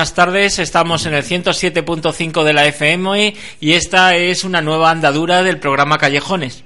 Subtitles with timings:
[0.00, 0.58] Buenas tardes.
[0.58, 5.98] Estamos en el 107.5 de la FM y esta es una nueva andadura del programa
[5.98, 6.64] Callejones.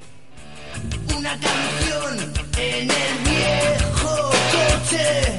[1.19, 5.39] Una canción en el viejo coche,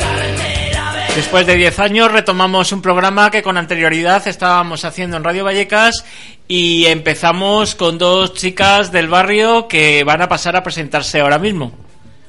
[0.00, 1.14] carretera verde.
[1.14, 6.04] Después de 10 años retomamos un programa que con anterioridad estábamos haciendo en Radio Vallecas
[6.48, 11.70] y empezamos con dos chicas del barrio que van a pasar a presentarse ahora mismo.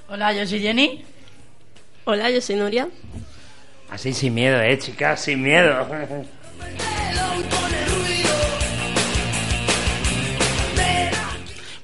[0.08, 1.03] Hola, yo soy Jenny.
[2.03, 2.89] Hola, yo soy Nuria.
[3.94, 5.88] Así sin miedo, eh, chicas, sin miedo.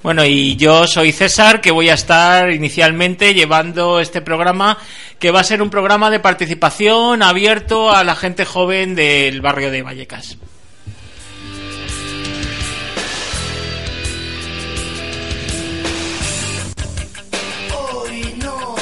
[0.02, 4.80] Bueno, y yo soy César, que voy a estar inicialmente llevando este programa,
[5.20, 9.70] que va a ser un programa de participación abierto a la gente joven del barrio
[9.70, 10.40] de Vallecas.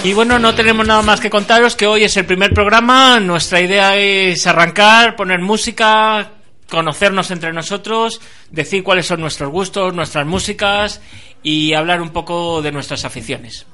[0.08, 3.20] Y bueno, no tenemos nada más que contaros que hoy es el primer programa.
[3.20, 6.32] Nuestra idea es arrancar, poner música,
[6.70, 11.02] conocernos entre nosotros, decir cuáles son nuestros gustos, nuestras músicas
[11.44, 13.66] y hablar un poco de nuestras aficiones.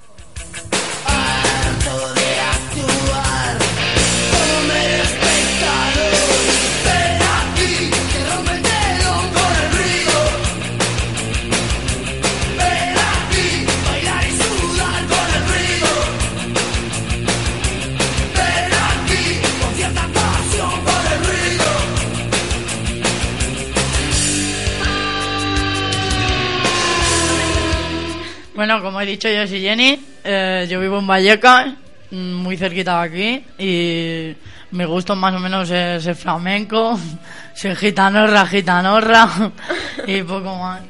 [28.66, 30.00] Bueno, como he dicho, yo soy Jenny.
[30.24, 31.74] eh, yo vivo en Vallecas,
[32.12, 33.46] mm, muy cerquita de aquí.
[33.62, 34.36] Y
[34.72, 36.98] mi gusto más o menos es el flamenco,
[37.58, 39.52] soy gitanorra, gitanorra
[40.08, 40.82] y poco más.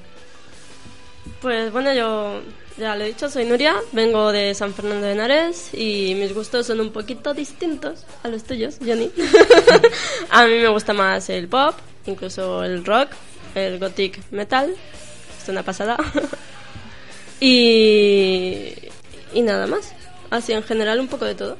[1.41, 2.43] Pues bueno, yo
[2.77, 6.67] ya lo he dicho, soy Nuria, vengo de San Fernando de Henares y mis gustos
[6.67, 9.09] son un poquito distintos a los tuyos, Johnny.
[10.29, 11.73] a mí me gusta más el pop,
[12.05, 13.09] incluso el rock,
[13.55, 14.75] el gothic metal,
[15.41, 15.97] es una pasada.
[17.45, 18.73] Y,
[19.33, 19.93] y nada más,
[20.29, 21.57] así en general un poco de todo.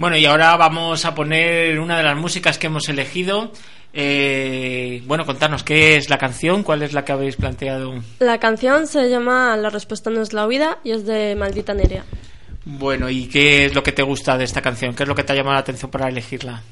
[0.00, 3.52] Bueno, y ahora vamos a poner una de las músicas que hemos elegido.
[3.92, 7.96] Eh, bueno, contanos qué es la canción, cuál es la que habéis planteado.
[8.18, 12.06] La canción se llama La respuesta no es la huida y es de Maldita Nerea.
[12.64, 14.94] Bueno, ¿y qué es lo que te gusta de esta canción?
[14.94, 16.62] ¿Qué es lo que te ha llamado la atención para elegirla?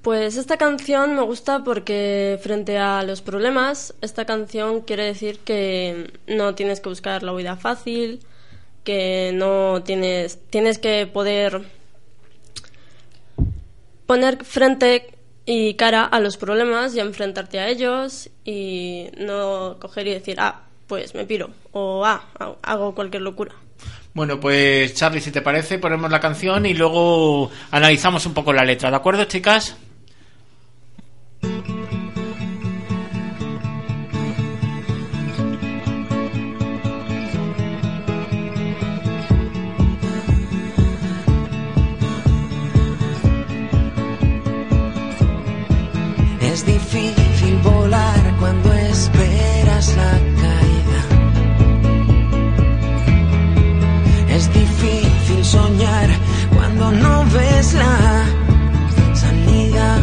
[0.00, 6.10] Pues esta canción me gusta porque frente a los problemas, esta canción quiere decir que
[6.26, 8.20] no tienes que buscar la huida fácil,
[8.82, 11.76] que no tienes tienes que poder
[14.08, 20.14] poner frente y cara a los problemas y enfrentarte a ellos y no coger y
[20.14, 22.24] decir, ah, pues me piro o ah,
[22.62, 23.52] hago cualquier locura.
[24.14, 28.64] Bueno, pues Charlie, si te parece, ponemos la canción y luego analizamos un poco la
[28.64, 29.76] letra, ¿de acuerdo, chicas?
[46.90, 50.12] Difícil volar cuando esperas la
[50.42, 51.00] caída.
[54.30, 56.08] Es difícil soñar
[56.54, 58.24] cuando no ves la
[59.14, 59.98] salida.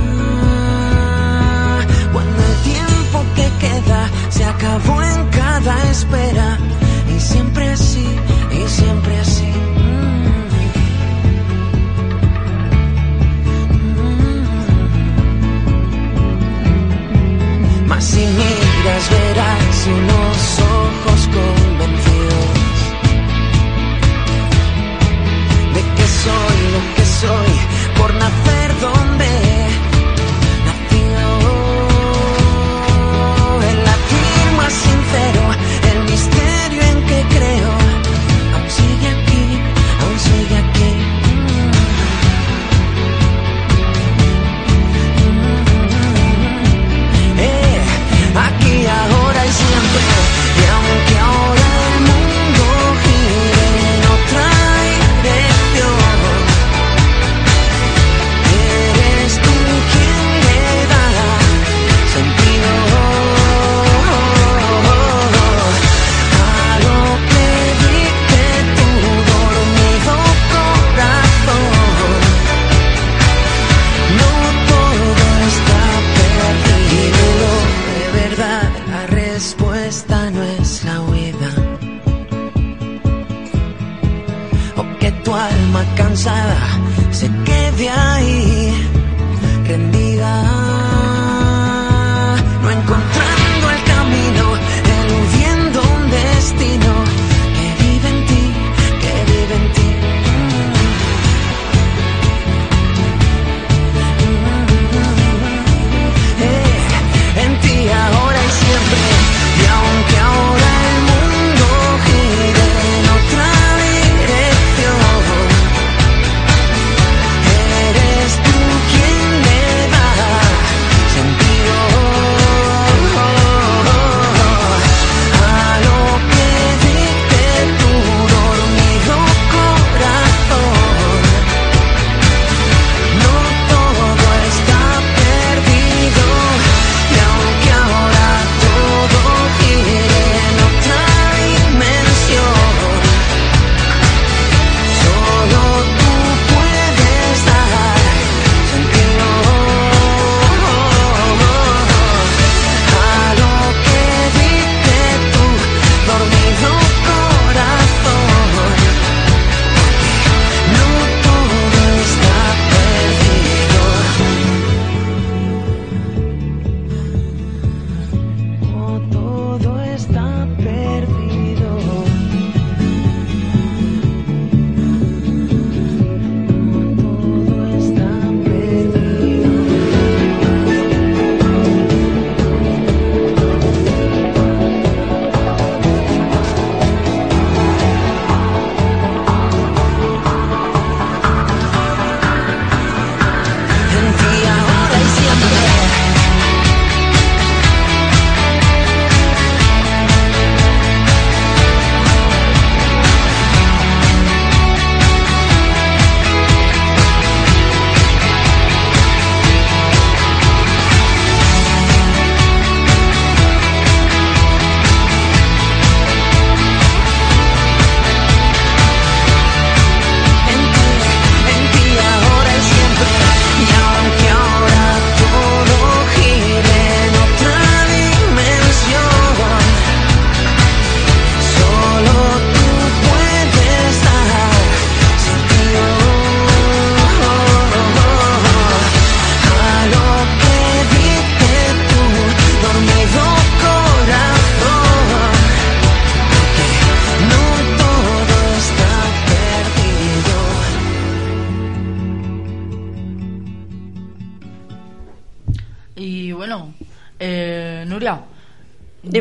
[2.13, 6.57] Cuando el tiempo que queda se acabó en cada espera.
[7.15, 8.07] Y siempre así,
[8.51, 9.74] y siempre así.
[17.95, 22.45] Mas miras verás unos ojos convencidos
[25.73, 27.53] de que soy lo que soy
[27.97, 29.14] por nacer donde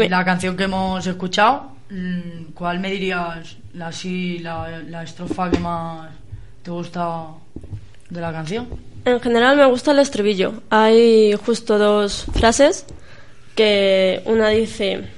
[0.09, 5.59] La canción que hemos escuchado, mm, ¿cuál me dirías la, así, la, la estrofa que
[5.59, 6.11] más
[6.63, 7.27] te gusta
[8.11, 8.69] de la canción?
[9.05, 10.63] En general me gusta el estribillo.
[10.71, 12.87] Hay justo dos frases
[13.55, 15.09] que una dice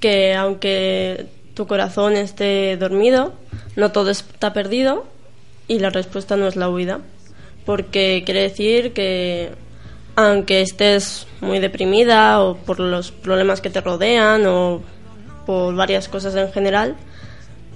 [0.00, 3.34] que aunque tu corazón esté dormido,
[3.76, 5.06] no todo está perdido
[5.68, 7.00] y la respuesta no es la huida.
[7.64, 9.52] Porque quiere decir que
[10.16, 14.82] aunque estés muy deprimida o por los problemas que te rodean o
[15.46, 16.96] por varias cosas en general,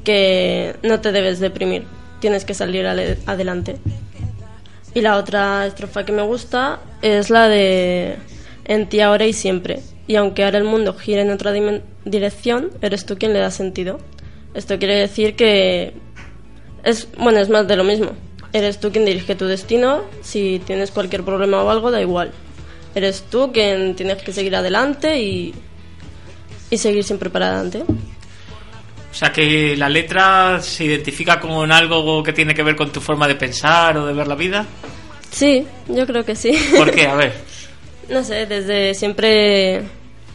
[0.04, 1.84] que no te debes deprimir,
[2.20, 3.76] tienes que salir adelante.
[4.94, 8.16] Y la otra estrofa que me gusta es la de
[8.64, 9.80] En ti ahora y siempre.
[10.06, 11.52] Y aunque ahora el mundo gire en otra
[12.04, 13.98] dirección, eres tú quien le da sentido.
[14.54, 15.92] Esto quiere decir que
[16.82, 18.12] es bueno, es más de lo mismo.
[18.56, 20.04] Eres tú quien dirige tu destino.
[20.22, 22.32] Si tienes cualquier problema o algo, da igual.
[22.94, 25.54] Eres tú quien tienes que seguir adelante y,
[26.70, 27.82] y seguir siempre para adelante.
[27.82, 33.02] O sea que la letra se identifica con algo que tiene que ver con tu
[33.02, 34.64] forma de pensar o de ver la vida.
[35.30, 36.58] Sí, yo creo que sí.
[36.78, 37.06] ¿Por qué?
[37.06, 37.34] A ver.
[38.08, 39.82] No sé, desde siempre,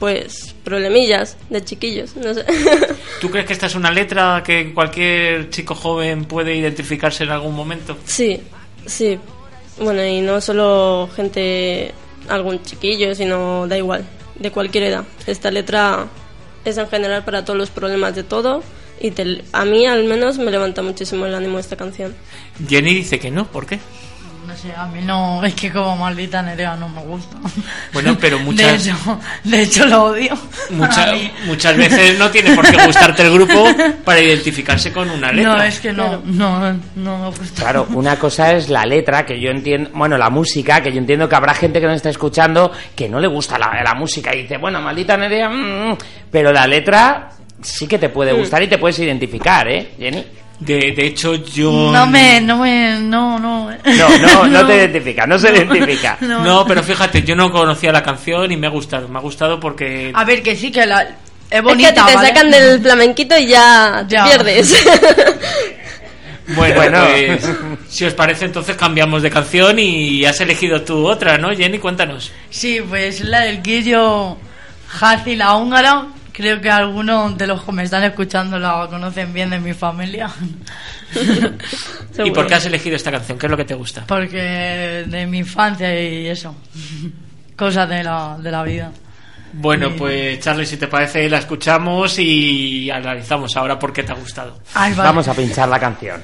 [0.01, 2.43] pues, problemillas de chiquillos, no sé.
[3.21, 7.53] ¿Tú crees que esta es una letra que cualquier chico joven puede identificarse en algún
[7.55, 7.95] momento?
[8.05, 8.41] sí,
[8.87, 9.19] sí.
[9.79, 11.91] Bueno, y no solo gente,
[12.29, 14.03] algún chiquillo, sino da igual,
[14.39, 15.05] de cualquier edad.
[15.27, 16.07] Esta letra
[16.65, 18.63] es en general para todos los problemas de todo
[18.99, 22.15] y te- a mí al menos me levanta muchísimo el ánimo esta canción.
[22.67, 23.79] Jenny dice que no, ¿por qué?
[24.51, 27.37] No sé, a mí no, es que como maldita Nerea no me gusta.
[27.93, 30.37] Bueno, pero muchas- De hecho, de hecho lo odio.
[30.71, 31.13] Mucha-
[31.45, 33.65] muchas veces no tiene por qué gustarte el grupo
[34.05, 35.55] para identificarse con una letra.
[35.55, 37.61] No, es que no, no, no me gusta.
[37.61, 41.29] Claro, una cosa es la letra, que yo entiendo, bueno, la música, que yo entiendo
[41.29, 44.41] que habrá gente que nos está escuchando que no le gusta la, la música y
[44.43, 45.97] dice, bueno, maldita Nerea, mm, mm",
[46.29, 47.29] pero la letra
[47.61, 50.25] sí que te puede gustar y te puedes identificar, ¿eh, Jenny?
[50.61, 51.91] De, de hecho, yo...
[51.91, 53.71] No me, no me, no, no.
[53.71, 56.17] No, no, no te identifica, no se identifica.
[56.21, 56.43] no.
[56.43, 59.07] No, pero fíjate, yo no conocía la canción y me ha gustado.
[59.07, 60.11] Me ha gustado porque...
[60.13, 61.09] A ver, que sí, que la, es
[61.49, 62.27] Es bonita, que a ti te ¿vale?
[62.29, 64.85] sacan del flamenquito y ya te pierdes.
[66.55, 66.99] Bueno, Bueno.
[67.07, 67.49] pues,
[67.87, 71.79] si os parece, entonces cambiamos de canción y has elegido tú otra, ¿no, Jenny?
[71.79, 72.31] Cuéntanos.
[72.49, 74.35] Sí, pues la del Guillo
[74.99, 76.07] Hazi la húngara.
[76.31, 80.29] Creo que algunos de los que me están escuchando la conocen bien de mi familia.
[82.23, 83.37] ¿Y por qué has elegido esta canción?
[83.37, 84.05] ¿Qué es lo que te gusta?
[84.07, 86.55] Porque de mi infancia y eso.
[87.55, 88.91] Cosas de la, de la vida.
[89.53, 94.15] Bueno, pues Charlie, si te parece, la escuchamos y analizamos ahora por qué te ha
[94.15, 94.59] gustado.
[94.73, 95.09] Ay, vale.
[95.09, 96.21] Vamos a pinchar la canción.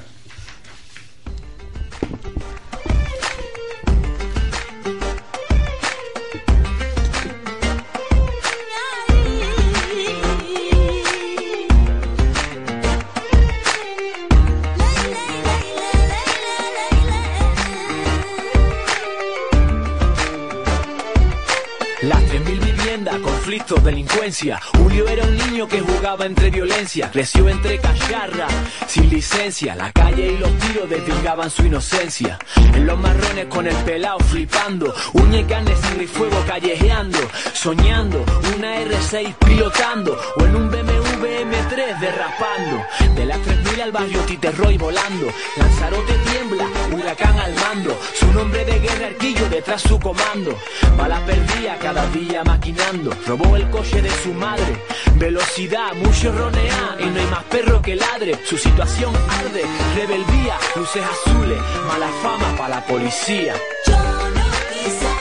[23.88, 24.60] Delincuencia.
[24.78, 27.10] Julio era un niño que jugaba entre violencia.
[27.10, 28.48] Creció entre cacharra,
[28.86, 29.76] sin licencia.
[29.76, 32.38] La calle y los tiros desvirgaban su inocencia.
[32.74, 34.94] En los marrones con el pelao flipando.
[35.14, 37.20] Uña y carne, y fuego callejeando.
[37.54, 38.26] Soñando,
[38.58, 40.20] una R6 pilotando.
[40.38, 42.86] O en un BMW M3 derrapando.
[43.16, 45.28] De las 3.000 al barrio Titerroy volando.
[45.56, 47.98] Lanzarote tiembla, huracán al mando.
[48.14, 50.58] Su nombre de guerra arquillo detrás su comando.
[50.98, 53.12] Bala perdía cada día maquinando.
[53.26, 54.84] Robó el coche de su madre.
[55.16, 56.98] Velocidad, mucho ronea.
[57.00, 58.40] Y no hay más perro que ladre.
[58.46, 59.64] Su situación arde.
[59.96, 61.60] Rebeldía, luces azules.
[61.88, 63.56] Mala fama para la policía.
[63.86, 65.17] Yo no quise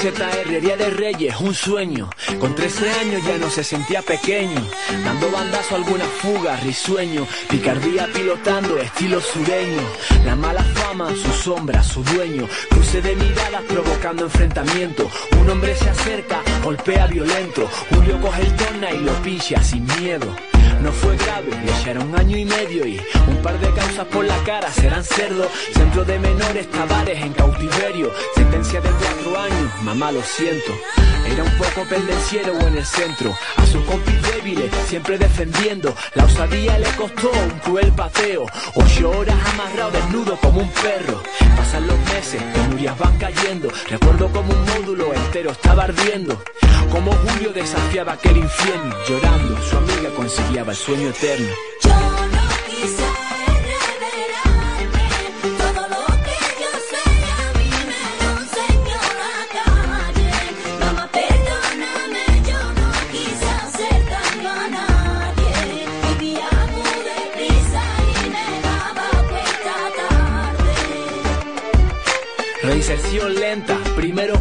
[0.00, 2.08] TZR, Día de Reyes, un sueño.
[2.38, 4.66] Con 13 años ya no se sentía pequeño.
[5.04, 7.26] Dando bandazo a alguna fuga, risueño.
[7.50, 9.82] Picardía pilotando, estilo sureño.
[10.24, 12.48] La mala fama, su sombra, su dueño.
[12.70, 15.10] Cruce de miradas provocando enfrentamiento.
[15.38, 17.68] Un hombre se acerca, golpea violento.
[17.90, 20.34] Julio coge el tona y lo pincha sin miedo.
[20.82, 24.36] No fue grave, le echaron año y medio y un par de causas por la
[24.44, 25.46] cara serán cerdo.
[25.74, 28.10] Centro de menores, tabares en cautiverio.
[28.34, 30.72] Sentencia de cuatro años, mamá lo siento.
[31.30, 33.34] Era un poco pendenciero en el centro.
[33.56, 35.94] A sus compis débiles, siempre defendiendo.
[36.14, 38.46] La osadía le costó un cruel pateo.
[38.74, 41.22] Ocho horas amarrado desnudo como un perro.
[41.56, 43.68] Pasan los meses, penurias van cayendo.
[43.88, 46.42] Recuerdo como un módulo entero estaba ardiendo.
[46.90, 48.96] Como Julio desafiaba aquel infierno.
[49.08, 51.52] Llorando, su amiga conciliaba el sueño eterno.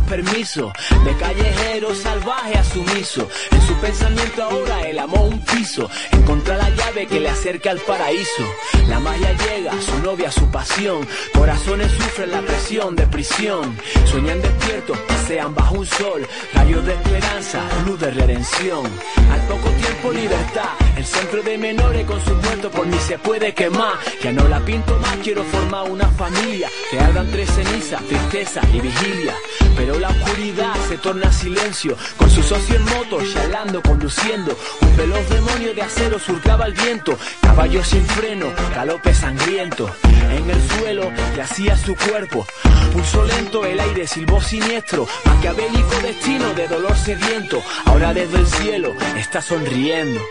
[0.09, 0.73] Permisos,
[1.05, 3.29] de callejero salvaje a sumiso.
[3.51, 5.89] En su pensamiento ahora él amó un piso,
[6.29, 8.43] encontrar la llave que le acerca al paraíso.
[8.87, 11.07] La magia llega, su novia, su pasión.
[11.33, 13.75] Corazones sufren la presión de prisión.
[14.05, 16.27] Sueñan despiertos, pasean bajo un sol.
[16.53, 18.85] Rayos de esperanza, luz de redención.
[19.31, 23.53] Al poco tiempo libertad, el centro de menores con sus muertos por ni se puede
[23.55, 23.93] quemar.
[24.21, 26.69] Ya no la pinto más, quiero formar una familia.
[26.91, 29.33] Que ardan tres cenizas, tristeza y vigilia.
[29.75, 31.97] Pero la oscuridad se torna silencio.
[32.17, 34.55] Con su socio en moto, charlando, conduciendo.
[34.81, 37.17] Un veloz demonio de acero surcaba el viento.
[37.41, 39.89] Caballo sin freno, galope sangriento.
[40.03, 42.45] En el suelo yacía su cuerpo.
[42.93, 45.07] Pulso lento, el aire silbó siniestro.
[45.25, 47.61] Maquiavélico destino de dolor sediento.
[47.85, 50.21] Ahora desde el cielo está sonriendo.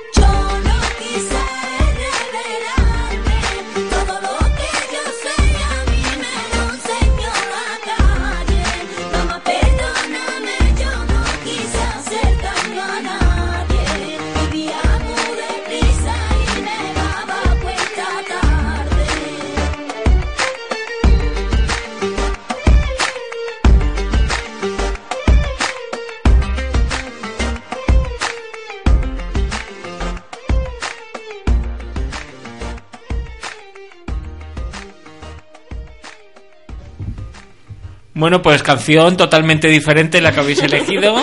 [38.19, 41.15] Bueno, pues canción totalmente diferente la que habéis elegido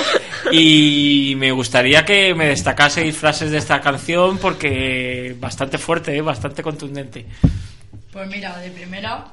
[0.51, 6.21] y me gustaría que me destacaseis frases de esta canción porque bastante fuerte, ¿eh?
[6.21, 7.25] bastante contundente.
[8.13, 9.25] Pues mira, de primera,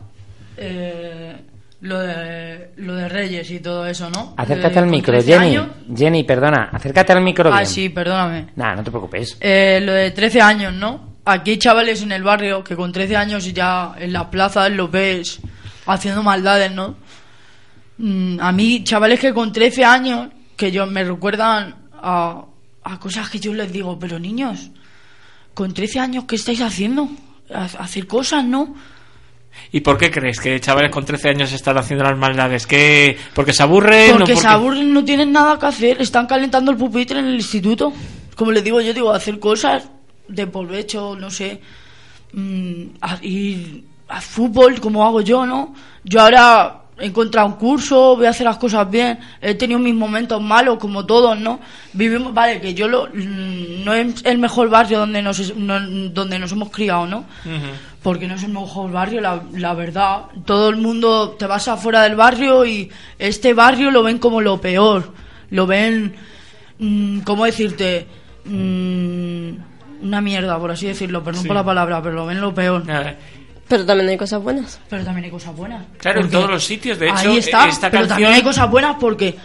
[0.57, 1.37] eh,
[1.83, 4.35] lo, de, lo de Reyes y todo eso, ¿no?
[4.37, 5.47] Acércate De- al micro, 13 Jenny.
[5.57, 5.67] años.
[5.97, 7.67] Jenny, perdona, acércate al micro Ah, bien.
[7.67, 8.47] sí, perdóname.
[8.57, 9.37] Nah, no te preocupes.
[9.41, 11.13] Eh, lo de 13 años, ¿no?
[11.25, 14.91] Aquí hay chavales en el barrio que con 13 años ya en las plazas los
[14.91, 15.39] ves
[15.87, 16.97] haciendo maldades, ¿no?
[17.99, 22.45] Mm, a mí, chavales que con 13 años, que yo me recuerdan a,
[22.85, 24.71] a cosas que yo les digo, pero niños,
[25.55, 27.09] con 13 años, ¿qué estáis haciendo?
[27.55, 28.75] Ha- Hacer cosas, ¿no?
[29.71, 32.67] ¿Y por qué crees que chavales con 13 años están haciendo las maldades?
[32.67, 33.19] ¿Qué?
[33.35, 34.15] ¿Porque se aburren?
[34.15, 37.35] o Porque se aburren, no tienen nada que hacer, están calentando el pupitre en el
[37.35, 37.93] instituto.
[38.35, 39.91] Como les digo yo, digo, hacer cosas
[40.27, 41.61] de provecho, no sé,
[42.33, 45.75] mm, a, ir a fútbol como hago yo, ¿no?
[46.03, 49.95] Yo ahora he encontrado un curso, voy a hacer las cosas bien, he tenido mis
[49.95, 51.59] momentos malos como todos, ¿no?
[51.93, 56.39] Vivimos, vale, que yo lo, mm, no es el mejor barrio donde nos, no- donde
[56.39, 57.25] nos hemos criado, ¿no?
[58.03, 60.23] porque no es el mejor barrio, la, la verdad.
[60.45, 64.61] Todo el mundo te vas afuera del barrio y este barrio lo ven como lo
[64.61, 65.13] peor.
[65.51, 66.15] Lo ven,
[66.81, 68.07] mm, ¿cómo decirte?
[68.45, 69.51] Mm,
[70.05, 71.49] una mierda, por así decirlo, perdón Sí.
[71.49, 72.83] por la palabra, pero lo ven lo peor.
[73.73, 74.79] Pero también hay cosas buenas.
[74.91, 75.85] Pero también hay cosas buenas.
[75.99, 76.99] Claro, en todos los sitios.
[76.99, 78.09] De hecho, ahí está, esta pero canción...
[78.09, 79.37] también hay cosas buenas porque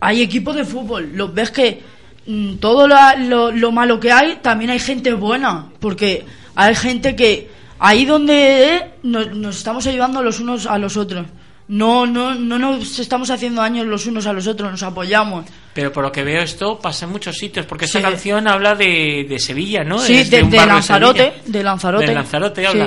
[0.00, 1.10] hay equipos de fútbol.
[1.14, 1.82] Los ves que
[2.26, 5.66] mm, todo la- lo, lo malo que hay, también hay gente buena.
[5.80, 10.96] Porque hay gente que ahí donde eh, nos, nos estamos ayudando los unos a los
[10.96, 11.26] otros.
[11.66, 15.46] No, no, no nos estamos haciendo daño los unos a los otros, nos apoyamos.
[15.72, 18.04] Pero por lo que veo esto pasa en muchos sitios, porque esta Sí.
[18.04, 19.98] canción habla de, de Sevilla, ¿no?
[19.98, 22.06] Sí, Es de- un de Lanzarote, de Lanzarote.
[22.06, 22.78] De Lanzarote Sí.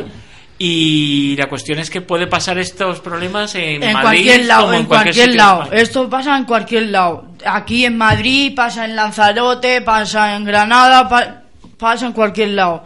[0.59, 4.73] Y la cuestión es que puede pasar estos problemas en, en Madrid cualquier lado, como
[4.77, 5.71] en cualquier, lado.
[5.71, 7.25] Esto pasa en cualquier lado.
[7.45, 11.41] Aquí en Madrid, pasa en Lanzarote, pasa en Granada, pa-
[11.77, 12.83] pasa en cualquier lado.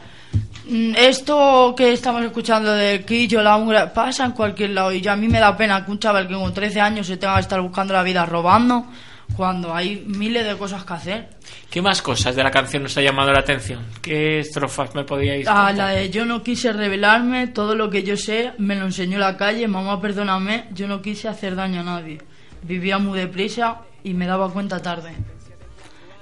[0.68, 4.92] Mm, Esto que estamos escuchando de Quillo, la Hungría, pasa en cualquier lado.
[4.92, 7.16] Y yo, a mí me da pena que un chaval que con 13 años se
[7.16, 8.86] tenga que estar buscando la vida robando
[9.36, 11.30] cuando hay miles de cosas que hacer.
[11.70, 13.86] ¿Qué más cosas de la canción nos ha llamado la atención?
[14.02, 15.76] ¿Qué estrofas me podíais Ah, contar?
[15.76, 19.38] la de yo no quise revelarme, todo lo que yo sé me lo enseñó la
[19.38, 22.20] calle, mamá perdóname, yo no quise hacer daño a nadie.
[22.64, 25.14] Vivía muy deprisa y me daba cuenta tarde.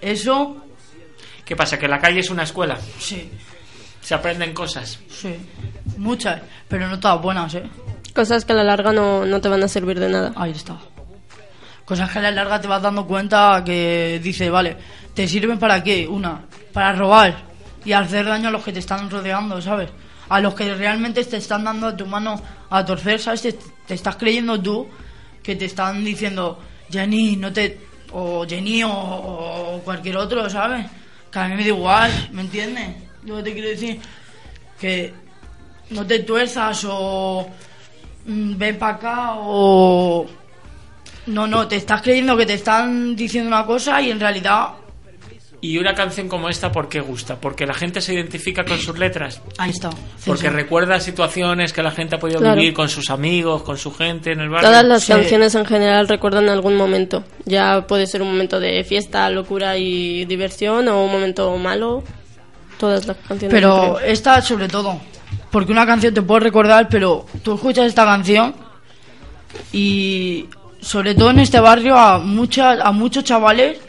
[0.01, 0.57] Eso,
[1.45, 1.77] ¿Qué pasa?
[1.79, 2.77] ¿Que la calle es una escuela?
[2.99, 3.29] sí,
[4.01, 4.99] ¿Se aprenden cosas?
[5.09, 5.35] sí,
[5.97, 7.63] muchas, pero no todas buenas, ¿eh?
[8.13, 10.31] Cosas que a la larga no, no te van a servir de nada.
[10.35, 10.77] Ahí está.
[11.89, 14.77] Cosas que a la larga te vas dando cuenta que dice, vale,
[15.11, 16.07] ¿te sirven para qué?
[16.07, 16.39] Una,
[16.71, 17.35] para robar
[17.83, 19.89] y hacer daño a los que te están rodeando, ¿sabes?
[20.29, 23.41] A los que realmente te están dando a tu mano a torcer, ¿sabes?
[23.87, 24.87] Te, estás creyendo tú
[25.41, 26.59] que te están diciendo,
[26.91, 27.79] Jenny, no te.
[28.11, 30.85] o Jenny o, cualquier otro, ¿sabes?
[31.31, 32.97] Que a mí me da igual, ¿me entiendes?
[33.23, 33.99] Lo te quiero decir,
[34.79, 35.11] que
[35.89, 37.49] no te tuerzas o
[38.27, 40.37] mm, ven para acá o
[41.29, 44.69] no, no, te estás creyendo que te están diciendo una cosa y en realidad
[45.61, 47.35] Y una canción como esta, ¿por qué gusta?
[47.35, 49.41] Porque la gente se identifica con sus letras.
[49.57, 49.89] Ahí está.
[50.25, 50.53] Porque Sí, sí.
[50.53, 52.55] recuerda situaciones que la gente ha podido Claro.
[52.55, 54.69] vivir con sus amigos, con su gente en el barrio.
[54.69, 55.11] Todas las Sí.
[55.11, 57.25] canciones en general recuerdan algún momento.
[57.43, 62.03] Ya puede ser un momento de fiesta, locura y diversión o un momento malo.
[62.79, 63.51] Todas las canciones.
[63.53, 64.97] Pero esta sobre todo.
[65.51, 68.55] Porque una canción te puede recordar, pero tú escuchas esta canción
[69.73, 70.45] y
[70.81, 73.79] sobre todo en este barrio a muchas a muchos chavales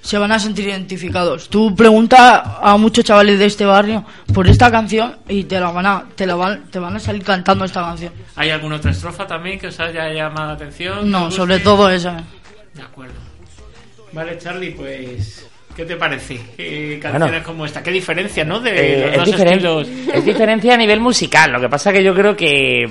[0.00, 1.50] se van a sentir identificados.
[1.50, 5.86] Tú preguntas a muchos chavales de este barrio por esta canción y te la van
[5.86, 8.12] a te la van, te van a salir cantando esta canción.
[8.36, 11.10] ¿Hay alguna otra estrofa también que os haya llamado la atención?
[11.10, 12.22] No, ¿Os sobre todo esa.
[12.74, 13.14] De acuerdo.
[14.12, 15.49] Vale, Charlie, pues...
[15.80, 16.38] ¿Qué te parece?
[16.58, 17.46] Eh, canciones Bueno.
[17.46, 17.82] como esta.
[17.82, 18.60] ¿Qué diferencia, no?
[18.60, 19.88] De Eh, los es, dos diferen- estilos.
[20.12, 21.50] es diferencia a nivel musical.
[21.52, 22.86] Lo que pasa que yo creo que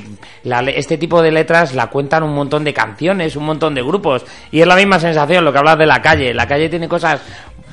[0.46, 3.84] la le- este tipo de letras la cuentan un montón de canciones, un montón de
[3.84, 4.26] grupos.
[4.52, 6.34] Y es la misma sensación lo que hablas de la calle.
[6.34, 7.22] La calle tiene cosas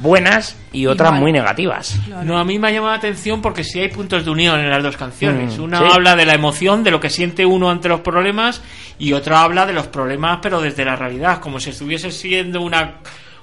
[0.01, 1.99] buenas y otras muy negativas.
[2.23, 4.69] No, a mí me ha llamado la atención porque sí hay puntos de unión en
[4.69, 5.57] las dos canciones.
[5.59, 5.85] Mm, Una sí.
[5.95, 8.61] habla de la emoción, de lo que siente uno ante los problemas,
[8.99, 12.97] y otra habla de los problemas, pero desde la realidad, como si estuviese siendo una,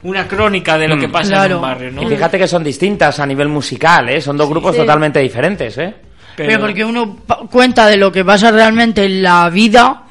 [0.03, 0.99] una crónica de lo Mm.
[0.99, 2.03] que pasa en un barrio, ¿no?
[2.03, 4.21] Y fíjate que son distintas a nivel musical, ¿eh?
[4.21, 4.81] Son dos grupos Sí.
[4.81, 5.93] totalmente diferentes, ¿eh?
[6.35, 7.17] Pero, porque uno
[7.51, 10.03] cuenta de lo que pasa realmente en la vida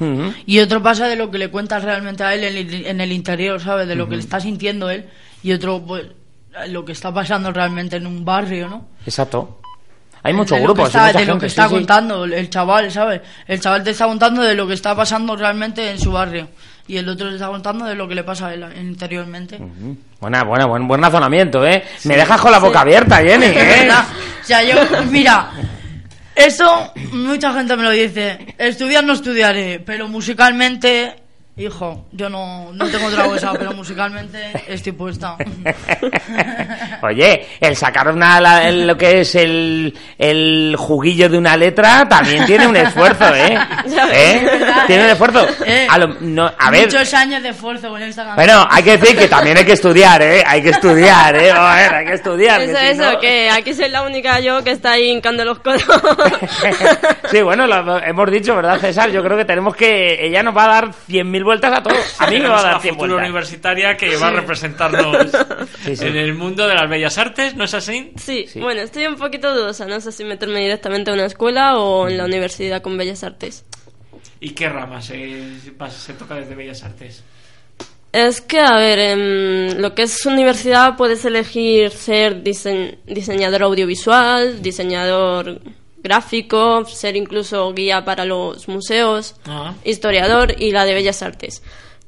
[0.45, 3.11] y otro pasa de lo que le cuentas realmente a él en el, en el
[3.11, 3.87] interior, ¿sabes?
[3.89, 5.05] De lo que le está sintiendo él
[5.43, 6.05] y otro, pues,
[6.69, 8.85] lo que está pasando realmente en un barrio, ¿no?
[9.05, 9.59] Exacto.
[10.25, 10.89] Hay muchos de lo grupos.
[10.89, 11.75] que está, y mucha de lo gente, que sí, está sí.
[11.75, 13.19] contando el chaval, ¿sabes?
[13.45, 16.47] El chaval te está contando de lo que está pasando realmente en su barrio
[16.87, 19.55] y el otro te está contando de lo que le pasa a él interiormente.
[19.55, 19.97] Ujú.
[20.19, 21.83] Buena, buena, buen, buen razonamiento, ¿eh?
[22.03, 23.89] Me dejas con la boca abierta, Jenny, ¿eh?
[24.41, 24.75] O sea, yo,
[25.09, 25.51] mira,
[26.35, 28.55] eso mucha gente me lo dice.
[28.57, 31.22] Estudiar no estudiaré, pero musicalmente,
[31.55, 35.37] hijo, yo no, no tengo otra cosa, pero musicalmente estoy puesta.
[37.03, 42.07] Oye, el sacar una, la- el- lo que es el, el juguillo de una letra
[42.09, 43.55] también tiene un esfuerzo, ¿eh?
[44.13, 44.35] ¿Eh?
[44.35, 45.11] es verdad, Tiene un ¿eh?
[45.11, 45.47] esfuerzo.
[45.65, 48.35] Eh, A, lo- no, a ver, Muchos años de esfuerzo con esta canción.
[48.47, 50.43] bueno, hay que decir que también hay que estudiar, ¿eh?
[50.45, 51.51] Hay que estudiar, ¿eh?
[51.51, 52.59] A ver, hay que estudiar.
[52.59, 55.45] que Eso, si eso, no- que aquí soy la única yo que está ahí hincando
[55.45, 55.83] los codos.
[57.31, 59.11] sí, bueno, lo hemos dicho, ¿verdad, César?
[59.11, 60.25] Yo creo que tenemos que...
[60.25, 61.93] Ella nos va a dar 100.000 vueltas a todo.
[62.19, 63.29] A mí me va a dar la 100 futura vueltas.
[63.29, 65.27] universitaria que va a representarnos
[65.83, 66.05] Sí, sí.
[66.05, 68.11] en el mundo de las bellas artes, ¿no es así?
[68.17, 68.59] Sí, Sí.
[68.59, 69.85] bueno, estoy un poquito dudosa.
[69.85, 73.65] No sé si meterme directamente a una escuela o en la universidad con Bellas Artes.
[74.39, 75.41] ¿Y qué ramas se,
[75.89, 77.23] se toca desde bellas artes?
[78.11, 84.61] Es que, a ver, en lo que es universidad puedes elegir ser dise- diseñador audiovisual,
[84.61, 85.61] diseñador
[86.03, 89.73] gráfico, ser incluso guía para los museos, Ah.
[89.83, 91.63] historiador y la de Bellas Artes.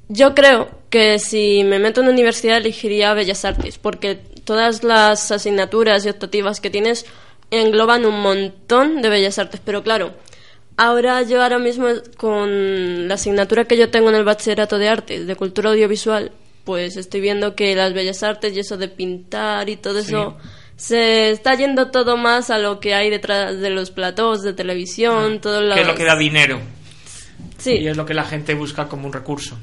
[0.07, 6.05] Yo creo que si me meto en universidad elegiría Bellas Artes, porque todas las asignaturas
[6.05, 7.05] y optativas que tienes
[7.49, 10.13] engloban un montón de Bellas Artes, pero claro,
[10.77, 15.25] ahora yo ahora mismo con la asignatura que yo tengo en el bachillerato de artes,
[15.25, 16.31] de cultura audiovisual,
[16.65, 20.35] pues estoy viendo que las Bellas Artes y eso de pintar y todo eso
[20.75, 25.39] se está yendo todo más a lo que hay detrás de los platós de televisión,
[25.39, 26.59] todo lo ¿Qué es lo que da dinero?
[27.57, 27.75] Sí.
[27.75, 29.57] Y es lo que la gente busca como un recurso.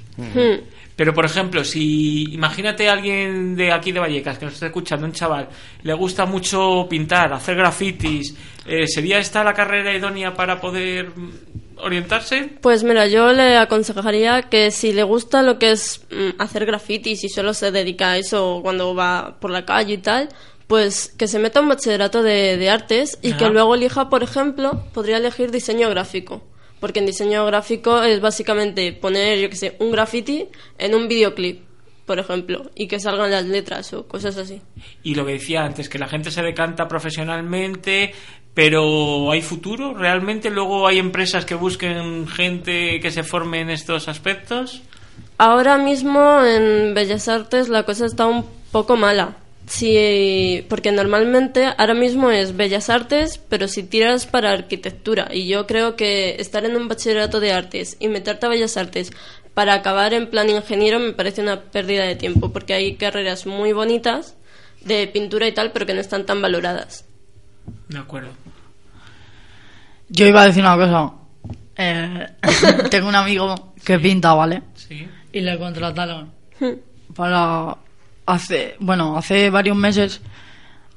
[0.96, 5.06] Pero, por ejemplo, si imagínate a alguien de aquí de Vallecas que nos está escuchando,
[5.06, 5.48] un chaval,
[5.82, 11.10] le gusta mucho pintar, hacer grafitis, eh, ¿sería esta la carrera idónea para poder
[11.78, 12.50] orientarse?
[12.60, 17.24] Pues mira, yo le aconsejaría que si le gusta lo que es mm, hacer grafitis
[17.24, 20.28] y solo se dedica a eso cuando va por la calle y tal,
[20.72, 23.36] pues que se meta un bachillerato de, de artes y Ajá.
[23.40, 26.42] que luego elija, por ejemplo, podría elegir diseño gráfico.
[26.80, 31.60] Porque en diseño gráfico es básicamente poner, yo que sé, un graffiti en un videoclip,
[32.06, 34.62] por ejemplo, y que salgan las letras o cosas así.
[35.02, 38.14] Y lo que decía antes, que la gente se decanta profesionalmente,
[38.54, 39.92] pero ¿hay futuro?
[39.92, 44.80] ¿Realmente luego hay empresas que busquen gente que se forme en estos aspectos?
[45.36, 49.36] Ahora mismo en Bellas Artes la cosa está un poco mala.
[49.66, 55.28] Sí, porque normalmente ahora mismo es Bellas Artes, pero si tiras para arquitectura.
[55.32, 59.12] Y yo creo que estar en un bachillerato de artes y meterte a Bellas Artes
[59.54, 63.72] para acabar en plan ingeniero me parece una pérdida de tiempo, porque hay carreras muy
[63.72, 64.36] bonitas
[64.84, 67.04] de pintura y tal, pero que no están tan valoradas.
[67.88, 68.30] De acuerdo.
[70.08, 71.12] Yo iba a decir una cosa.
[71.76, 72.28] Eh,
[72.90, 74.62] tengo un amigo que pinta, ¿vale?
[74.74, 75.06] Sí.
[75.32, 76.30] Y le contrataron
[77.14, 77.76] para
[78.26, 80.20] hace, bueno, hace varios meses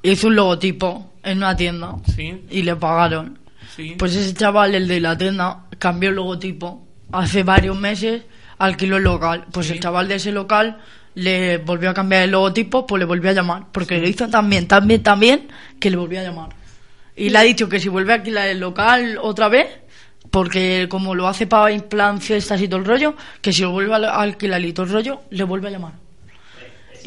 [0.02, 2.42] hizo un logotipo en una tienda Sí.
[2.50, 3.38] y le pagaron.
[3.74, 3.94] Sí.
[3.98, 8.22] Pues ese chaval, el de la tienda, cambió el logotipo hace varios meses,
[8.58, 9.44] alquiló el local.
[9.52, 9.74] Pues Sí.
[9.74, 10.78] el chaval de ese local
[11.14, 13.66] le volvió a cambiar el logotipo, pues le volvió a llamar.
[13.72, 15.48] Porque lo hizo tan bien, tan bien, tan bien,
[15.80, 16.50] que le volvió a llamar.
[17.16, 19.66] Y le ha dicho que si vuelve a alquilar el local otra vez,
[20.30, 23.70] porque como lo hace para en plan fiestas y todo el rollo, que si lo
[23.70, 25.92] vuelve a alquilar y todo el rollo, le vuelve a llamar.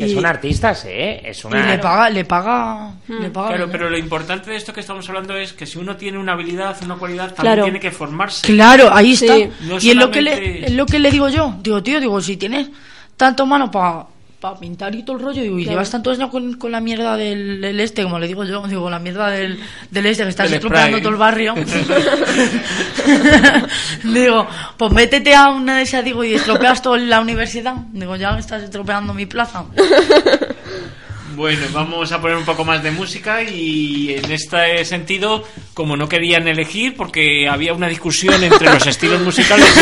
[0.07, 1.21] Que son artistas, ¿eh?
[1.23, 1.65] Es y una...
[1.67, 3.47] le paga, le paga, le paga.
[3.49, 6.33] Claro, pero lo importante de esto que estamos hablando es que si uno tiene una
[6.33, 7.63] habilidad, una cualidad, también Claro.
[7.63, 8.47] tiene que formarse.
[8.47, 9.25] Claro, ahí Sí.
[9.27, 9.55] está.
[9.65, 11.55] No y es lo que le, es lo que le digo yo.
[11.62, 12.69] Digo, tío, digo, si tienes
[13.17, 14.05] tanto mano para
[14.60, 15.71] pintar y todo el rollo, y Claro.
[15.71, 18.89] llevas tantos años con, con la mierda del, del este, como le digo yo, digo,
[18.89, 19.60] la mierda del,
[19.91, 21.56] del este que estás estropeando todo el barrio.
[24.04, 24.47] digo,
[24.78, 27.75] pues métete a una de esas, digo, y estropeas toda la universidad.
[27.91, 29.65] Digo, ya me estás estropeando mi plaza.
[31.36, 36.10] Bueno, vamos a poner un poco más de música y en este sentido, como no
[36.10, 39.67] querían elegir, porque había una discusión entre los estilos musicales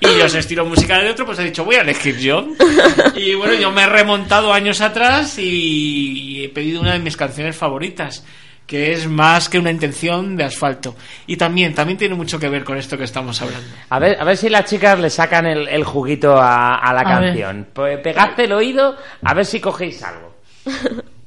[0.00, 2.46] y los estilos musicales de otro, pues he dicho, voy a elegir yo.
[3.16, 7.56] Y bueno, yo me he remontado años atrás y he pedido una de mis canciones
[7.56, 8.24] favoritas,
[8.66, 10.94] que es más que una intención de asfalto.
[11.26, 13.66] Y también, también tiene mucho que ver con esto que estamos hablando.
[13.88, 17.00] A ver, a ver si las chicas le sacan el, el juguito a, a la
[17.00, 17.28] A ver.
[17.30, 17.66] canción.
[17.72, 17.98] Pues
[18.38, 20.36] el oído a ver si cogéis algo.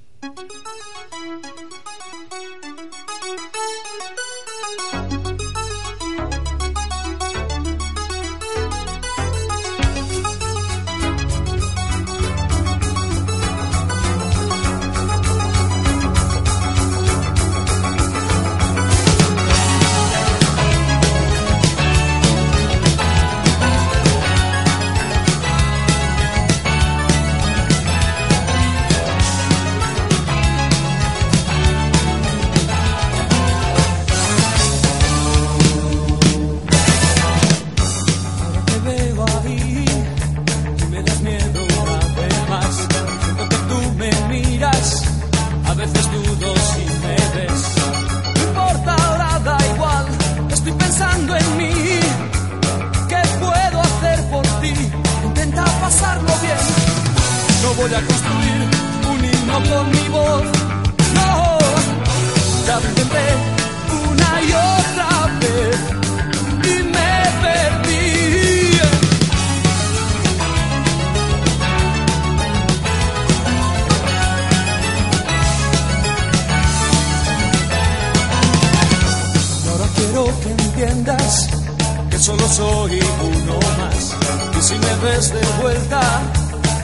[85.33, 86.01] de vuelta,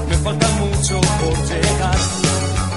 [0.10, 1.98] me falta mucho por llegar.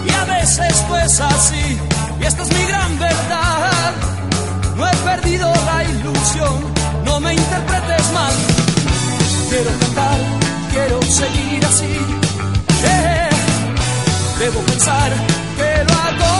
[0.06, 1.78] Y a veces pues así,
[2.20, 3.92] y esta es mi gran verdad.
[4.76, 6.54] No he perdido la ilusión,
[7.04, 8.32] no me interpretes mal.
[9.50, 10.18] Quiero cantar,
[10.72, 11.96] quiero seguir así.
[12.84, 13.28] Eh,
[14.38, 15.10] Debo pensar
[15.56, 16.39] que lo hago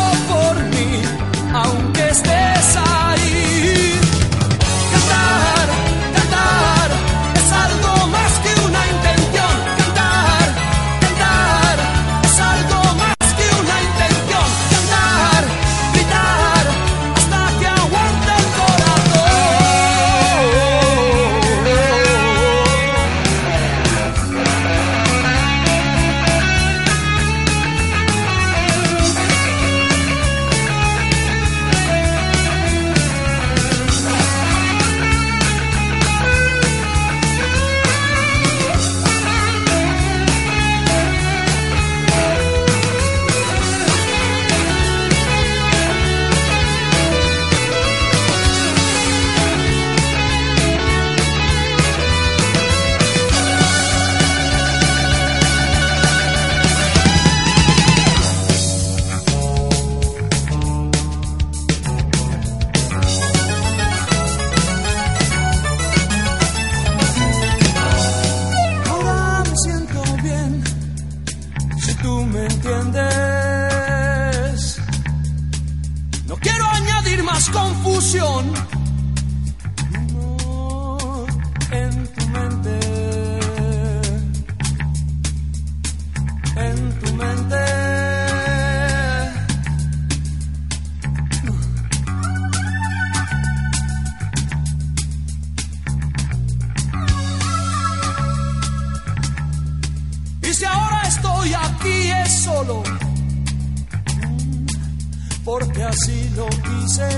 [105.91, 107.09] así lo quise.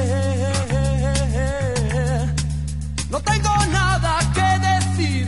[3.10, 5.26] No tengo nada que decir,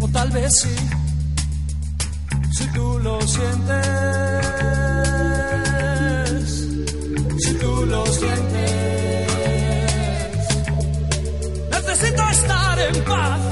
[0.00, 0.76] o tal vez sí.
[2.56, 3.78] Si tú lo sientes,
[7.44, 9.26] si tú lo sientes,
[11.70, 13.47] necesito estar en paz.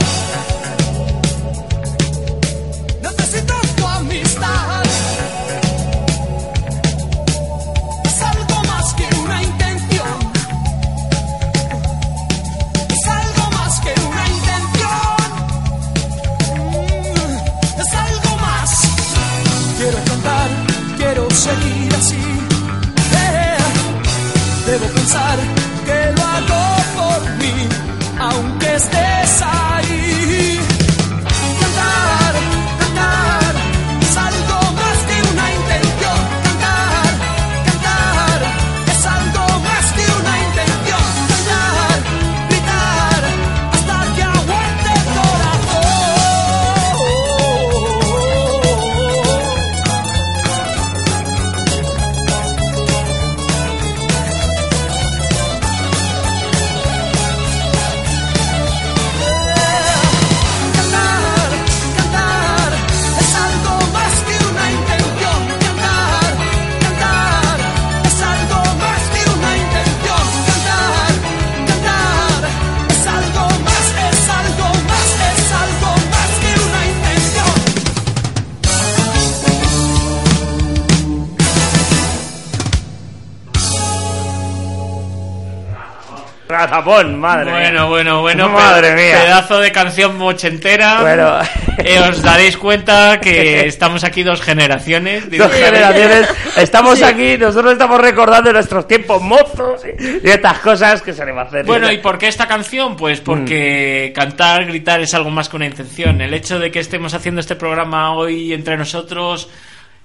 [86.87, 87.85] Razapón, madre Bueno, mía.
[87.85, 88.49] bueno, bueno.
[88.57, 89.21] Madre pe- mía.
[89.25, 91.01] Pedazo de canción mochentera.
[91.01, 91.39] Bueno.
[91.79, 95.29] Eh, os daréis cuenta que estamos aquí dos generaciones.
[95.31, 96.29] Dos generaciones.
[96.57, 101.43] Estamos aquí, nosotros estamos recordando nuestros tiempos mozos y estas cosas que se le va
[101.43, 101.65] a hacer.
[101.67, 102.97] Bueno, ¿y por qué esta canción?
[102.97, 106.21] Pues porque cantar, gritar es algo más que una intención.
[106.21, 109.51] El hecho de que estemos haciendo este programa hoy entre nosotros,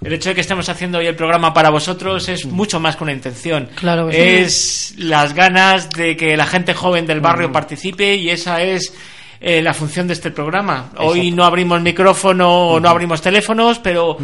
[0.04, 3.04] el hecho de que estemos haciendo hoy el programa para vosotros es mucho más que
[3.04, 3.70] una intención.
[3.76, 4.20] Claro que sí.
[4.20, 8.94] Es las ganas de que la gente joven del barrio participe y esa es
[9.40, 10.92] eh, la función de este programa.
[10.98, 14.18] Hoy no abrimos micrófono o no abrimos teléfonos, pero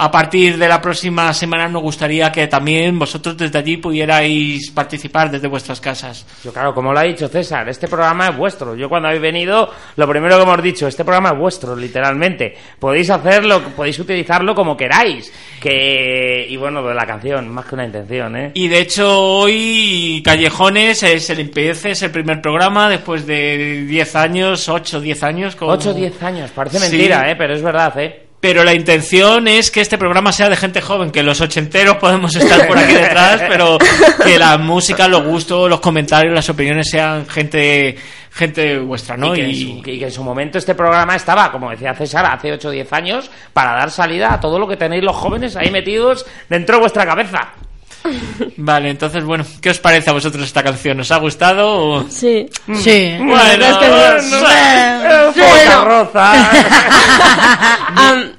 [0.00, 5.28] a partir de la próxima semana nos gustaría que también vosotros desde allí pudierais participar
[5.28, 6.24] desde vuestras casas.
[6.44, 8.76] Yo, claro, como lo ha dicho César, este programa es vuestro.
[8.76, 12.56] Yo cuando habéis venido, lo primero que hemos dicho, este programa es vuestro, literalmente.
[12.78, 15.32] Podéis hacerlo, podéis utilizarlo como queráis.
[15.60, 18.50] Que y bueno, de la canción, más que una intención, ¿eh?
[18.54, 24.14] Y de hecho hoy Callejones es el empiece, es el primer programa después de 10
[24.14, 25.56] años, 8 10 años.
[25.56, 26.88] como- 8 o 10 años, parece Sí.
[26.96, 27.34] mentira, ¿eh?
[27.36, 28.27] Pero es verdad, ¿eh?
[28.40, 32.36] Pero la intención es que este programa sea de gente joven, que los ochenteros podemos
[32.36, 33.78] estar por aquí detrás, pero
[34.24, 37.96] que la música, los gustos, los comentarios, las opiniones sean gente
[38.30, 39.34] gente vuestra, ¿no?
[39.34, 42.24] y, que en su, y que en su momento este programa estaba, como decía César,
[42.26, 45.56] hace 8 o 10 años, para dar salida a todo lo que tenéis los jóvenes
[45.56, 47.54] ahí metidos dentro de vuestra cabeza.
[48.56, 51.00] Vale, entonces, bueno, ¿qué os parece a vosotros esta canción?
[51.00, 51.68] ¿Os ha gustado?
[51.68, 52.46] o- Sí.
[52.74, 53.14] Sí.
[53.18, 53.86] Bueno, es que
[55.34, 55.94] sí, poca no.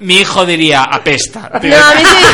[0.00, 1.50] Mi hijo diría apesta.
[1.62, 2.26] no, a mí sí.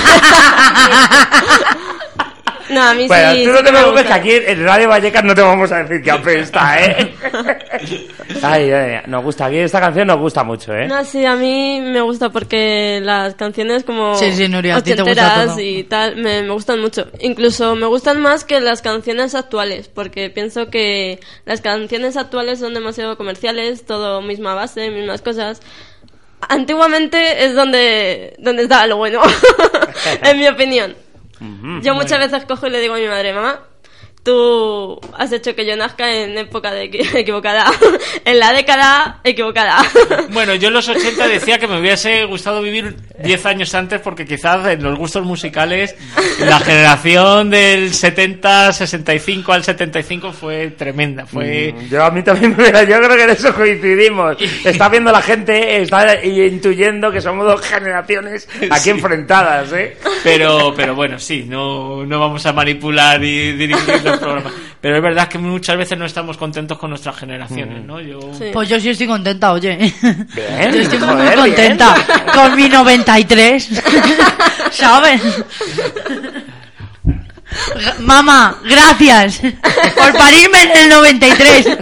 [2.77, 3.45] No, a mí Bueno, sí.
[3.45, 6.03] tú no sí te preocupes que aquí en Radio Vallecas no te vamos a decir
[6.03, 7.15] que apesta, ¿eh?
[8.43, 10.87] Ay, ay, ay, nos gusta, aquí esta canción nos gusta mucho, ¿eh?
[10.89, 14.95] No, sí, a mí me gusta porque las canciones como Sí, sí, Nuria, a ti
[14.95, 15.61] te gusta ochenteras todo.
[15.61, 17.07] y tal me, me gustan mucho.
[17.21, 22.75] Incluso me gustan más que las canciones actuales, porque pienso que las canciones actuales son
[22.75, 25.61] demasiado comerciales, todo misma base, mismas cosas.
[26.49, 29.21] Antiguamente es donde, donde estaba lo bueno,
[30.23, 30.95] en mi opinión.
[31.83, 33.61] Yo muchas veces cojo y le digo a mi madre, mamá,
[34.27, 37.65] tú has hecho que yo nazca en época de equi- equivocada,
[38.25, 39.79] en la década equivocada.
[40.31, 44.27] Bueno, yo en los 80 decía que me hubiese gustado vivir 10 años antes porque
[44.27, 45.95] quizás en los gustos musicales
[46.41, 51.25] la generación del 70, 65 al 75 fue tremenda.
[51.27, 51.73] Fue...
[51.73, 54.37] Mm, Yo a mí también, yo creo que en eso coincidimos.
[54.65, 59.97] Está viendo la gente, está intuyendo que somos dos generaciones aquí enfrentadas, ¿eh?
[60.25, 64.03] Pero, pero bueno, sí, no, no vamos a manipular y dirigir
[64.81, 68.01] Pero es verdad que muchas veces no estamos contentos con nuestras generaciones, ¿no?
[68.01, 68.21] Yo...
[68.39, 68.47] Sí.
[68.53, 69.77] Pues yo sí estoy contenta, oye.
[69.77, 71.77] Bien, Yo estoy muy, joder, muy bien.
[71.79, 71.95] contenta
[72.35, 73.83] con mi 93.
[74.71, 75.23] ¿Sabes?
[78.01, 79.41] Mamá, gracias
[79.97, 81.79] por parirme en el 93.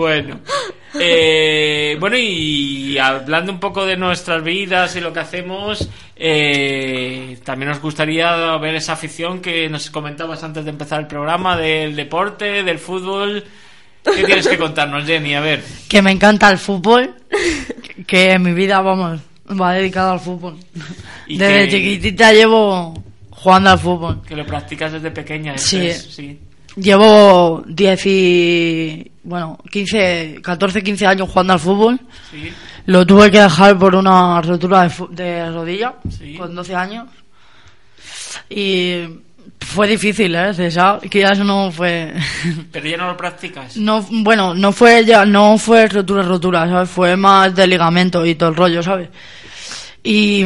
[0.00, 0.40] Bueno,
[0.98, 7.68] eh, bueno y hablando un poco de nuestras vidas y lo que hacemos, eh, también
[7.68, 12.62] nos gustaría ver esa afición que nos comentabas antes de empezar el programa del deporte,
[12.62, 13.44] del fútbol.
[14.02, 15.34] ¿Qué tienes que contarnos, Jenny?
[15.34, 15.62] A ver.
[15.86, 17.14] Que me encanta el fútbol.
[18.06, 19.20] Que en mi vida, vamos,
[19.60, 20.56] va dedicado al fútbol.
[21.26, 22.94] Y Desde que- chiquitita llevo
[23.28, 24.22] jugando al fútbol.
[24.26, 25.58] Que lo practicas desde pequeña.
[25.58, 25.92] Sí.
[25.92, 26.40] sí.
[26.76, 29.09] Llevo 10 y...
[29.22, 32.00] bueno, 15, 14, 15 años jugando al fútbol.
[32.30, 32.52] Sí.
[32.86, 36.34] Lo tuve que dejar por una rotura de, de rodilla Sí.
[36.34, 37.06] con 12 años.
[38.48, 39.04] Y
[39.60, 40.54] fue difícil, ¿eh?
[40.54, 42.14] César, que ya no fue...
[42.72, 43.76] Pero ya no lo practicas.
[43.76, 46.88] No, bueno, no fue ya, no fue rotura, rotura, ¿sabes?
[46.90, 49.08] Fue más de ligamento y todo el rollo, ¿sabes?
[50.02, 50.44] Y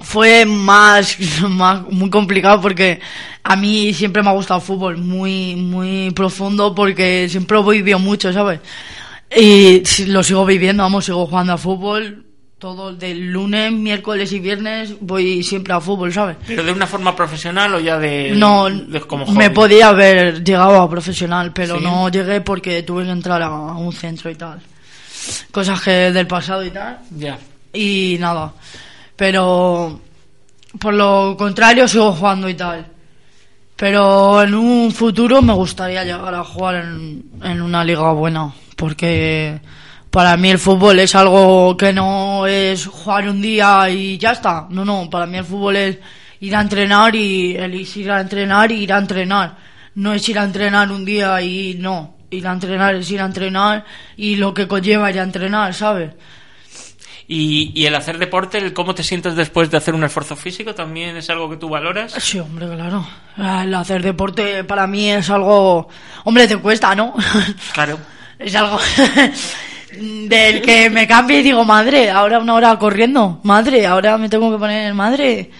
[0.00, 1.18] fue más,
[1.48, 3.00] más, muy complicado porque
[3.42, 7.76] a mí siempre me ha gustado el fútbol, muy, muy profundo porque siempre lo he
[7.76, 8.60] vivido mucho, ¿sabes?
[9.34, 12.22] Y lo sigo viviendo, vamos, sigo jugando a fútbol.
[12.58, 16.38] Todo del lunes, miércoles y viernes voy siempre a fútbol, ¿sabes?
[16.46, 20.80] ¿Pero de una forma profesional o ya de, No, de como me podía haber llegado
[20.80, 21.84] a profesional, pero ¿Sí?
[21.84, 24.58] no llegué porque tuve que entrar a un centro y tal.
[25.50, 26.98] Cosas que del pasado y tal.
[27.10, 27.38] Ya.
[27.74, 28.54] Y nada.
[29.16, 30.00] Pero
[30.78, 32.86] por lo contrario sigo jugando y tal.
[33.74, 38.52] Pero en un futuro me gustaría llegar a jugar en, en una liga buena.
[38.76, 39.60] Porque
[40.10, 44.66] para mí el fútbol es algo que no es jugar un día y ya está.
[44.70, 45.10] No, no.
[45.10, 45.98] Para mí el fútbol es
[46.40, 49.56] ir a entrenar y el ir a entrenar y ir a entrenar.
[49.94, 52.16] No es ir a entrenar un día y no.
[52.30, 53.84] Ir a entrenar es ir a entrenar
[54.16, 56.12] y lo que conlleva ir a entrenar, ¿sabes?
[57.28, 60.74] ¿Y, y el hacer deporte, el cómo te sientes después de hacer un esfuerzo físico,
[60.74, 62.12] también es algo que tú valoras?
[62.12, 63.04] Sí, hombre, claro.
[63.36, 65.88] El hacer deporte para mí es algo...
[66.24, 67.14] Hombre, te cuesta, ¿no?
[67.72, 67.98] Claro.
[68.38, 68.78] es algo
[69.92, 74.52] del que me cambie y digo, madre, ahora una hora corriendo, madre, ahora me tengo
[74.52, 75.50] que poner, madre,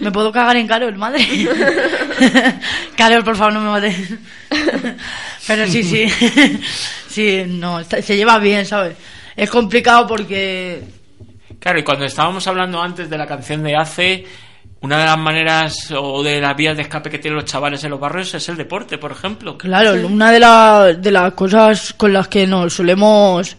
[0.00, 1.26] me puedo cagar en Carol, madre.
[2.96, 4.14] Carol, por favor, no me mates.
[5.46, 6.06] Pero sí, sí,
[7.08, 8.96] sí, no, se lleva bien, ¿sabes?
[9.34, 10.82] Es complicado porque
[11.66, 14.24] Claro, y cuando estábamos hablando antes de la canción de Ace,
[14.82, 17.90] una de las maneras o de las vías de escape que tienen los chavales en
[17.90, 19.58] los barrios es el deporte, por ejemplo.
[19.58, 23.56] Claro, una de, la- de las cosas con las que nos solemos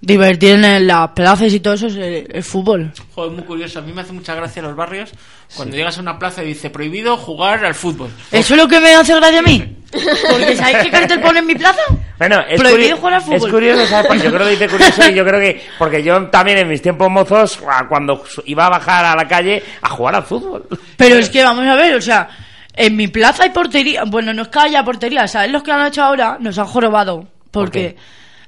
[0.00, 2.92] divertir en las plazas y todo eso es el, el fútbol.
[3.14, 3.80] Joder, muy curioso.
[3.80, 5.10] A mí me hace mucha gracia en los barrios
[5.54, 8.10] cuando llegas a una plaza y dice prohibido jugar al fútbol.
[8.30, 9.76] ¿Eso es lo que me hace gracia a mí?
[9.90, 11.80] Porque ¿sabéis qué cartel pone en mi plaza?
[12.18, 13.36] Bueno, es, Prohibido jugar al fútbol.
[13.36, 14.22] es curioso, ¿sabes?
[14.22, 15.62] Yo creo que dice curioso y yo creo que...
[15.78, 19.88] Porque yo también en mis tiempos mozos, cuando iba a bajar a la calle a
[19.88, 20.66] jugar al fútbol.
[20.96, 22.28] Pero es que vamos a ver, o sea,
[22.74, 24.04] en mi plaza hay portería.
[24.04, 25.50] Bueno, no es que haya portería, ¿sabes?
[25.50, 27.26] Los que han hecho ahora nos han jorobado.
[27.50, 27.96] Porque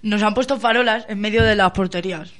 [0.02, 2.30] nos han puesto farolas en medio de las porterías.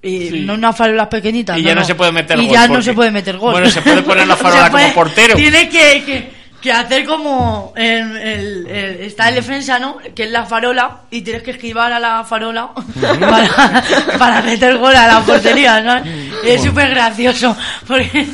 [0.00, 0.40] Y Sí.
[0.42, 1.58] no unas farolas pequeñitas.
[1.58, 3.52] Y ya no se puede meter y gol, ya no se puede meter gol.
[3.52, 5.34] Bueno, se puede poner la farola puede- como portero.
[5.34, 6.30] Tiene que, que,
[6.62, 7.72] que hacer como.
[7.74, 9.96] el- el- el- está el defensa, ¿no?
[10.14, 11.00] Que es la farola.
[11.10, 12.70] Y tienes que esquivar a la farola
[13.20, 13.84] para,
[14.18, 16.00] para meter gol a la portería, ¿no?
[16.44, 17.56] Es súper gracioso.
[17.84, 18.24] Porque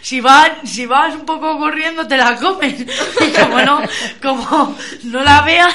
[0.00, 2.80] si vas, si vas un poco corriendo, te la comes.
[2.80, 3.80] Y como no,
[4.20, 5.74] como no la veas,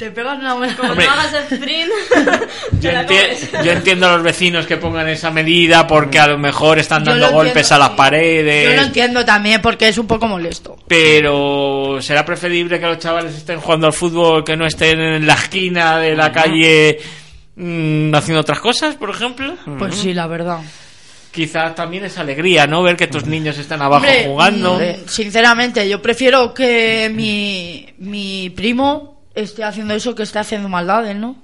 [0.00, 0.74] te pegas una buena.
[0.74, 1.04] Como Hombre.
[1.06, 1.90] no hagas sprint,
[2.80, 7.04] Yo, enti- entiendo a los vecinos que pongan esa medida porque a lo mejor están
[7.04, 8.70] Yo dando golpes entiendo, a las paredes.
[8.70, 10.78] Yo lo entiendo también porque es un poco molesto.
[10.88, 15.34] Pero será preferible que los chavales estén jugando al fútbol que no estén en la
[15.34, 16.98] esquina de la calle
[17.56, 19.54] mm, haciendo otras cosas, por ejemplo.
[19.78, 20.60] Pues sí, la verdad.
[21.30, 22.82] Quizás también es alegría, ¿no?
[22.82, 24.80] Ver que tus niños están abajo Hombre, jugando.
[25.06, 31.36] Sinceramente, yo prefiero que mi, mi primo esté haciendo eso que esté haciendo maldades, ¿no?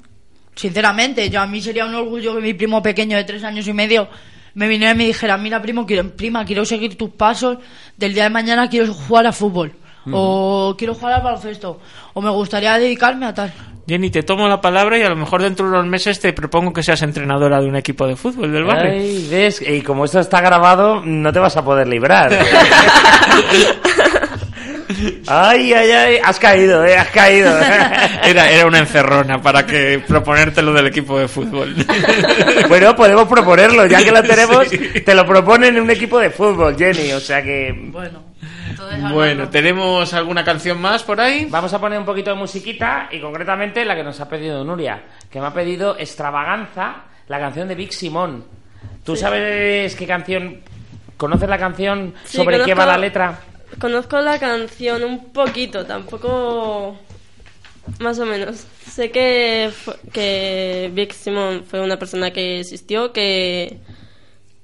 [0.55, 3.73] Sinceramente, yo a mí sería un orgullo que mi primo pequeño de tres años y
[3.73, 4.09] medio
[4.55, 7.59] me viniera y me dijera, mira primo, quiero, prima, quiero seguir tus pasos,
[7.97, 9.73] del día de mañana quiero jugar a fútbol,
[10.11, 11.79] o quiero jugar al baloncesto,
[12.15, 13.53] o me gustaría dedicarme a tal.
[13.87, 16.73] Jenny, te tomo la palabra y a lo mejor dentro de unos meses te propongo
[16.73, 18.93] que seas entrenadora de un equipo de fútbol del barrio.
[18.93, 22.33] Ay, ves, y como esto está grabado, no te vas a poder librar.
[25.27, 27.51] ay, ay, ay, has caído, eh, has caído.
[28.25, 31.75] Era, era una encerrona para que proponértelo del equipo de fútbol.
[32.69, 34.79] bueno, podemos proponerlo, ya que lo tenemos, Sí.
[35.05, 37.73] te lo proponen en un equipo de fútbol, Jenny, o sea que...
[37.93, 38.23] Bueno,
[39.13, 41.47] Bueno, ¿tenemos alguna canción más por ahí?
[41.51, 45.03] Vamos a poner un poquito de musiquita y concretamente la que nos ha pedido Nuria,
[45.31, 48.45] que me ha pedido Extravaganza, la canción de Big Simón.
[49.05, 50.59] ¿Tú sabes qué canción,
[51.17, 53.39] conoces la canción, Sí, sobre qué va la letra?
[53.79, 56.97] Conozco la canción un poquito, tampoco
[57.99, 58.65] más o menos.
[58.91, 59.71] Sé que
[60.13, 63.79] que Big Simon fue una persona que existió, que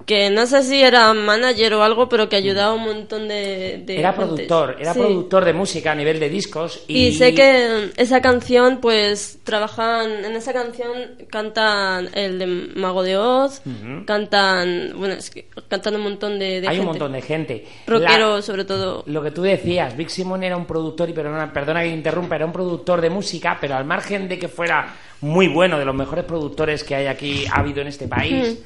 [0.05, 3.81] que no sé si era manager o algo, pero que ayudaba un montón de...
[3.85, 4.99] de Era productor, era Sí.
[4.99, 6.83] productor de música a nivel de discos.
[6.89, 10.91] Y, Y sé que esa canción, pues, trabajan, en esa canción
[11.29, 13.61] cantan el de Mago de Oz,
[14.05, 17.65] cantan, bueno, es que cantan un montón de, de hay un montón de gente.
[17.87, 19.03] Rockero, La- sobre todo.
[19.07, 22.45] Lo que tú decías, Big Simon era un productor, y perdona, perdona que interrumpa, era
[22.45, 26.25] un productor de música, pero al margen de que fuera muy bueno, de los mejores
[26.25, 28.63] productores que hay aquí, ha habido en este país,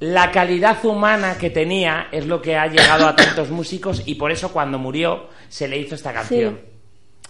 [0.00, 4.32] la calidad humana que tenía es lo que ha llegado a tantos músicos y por
[4.32, 6.58] eso cuando murió se le hizo esta canción.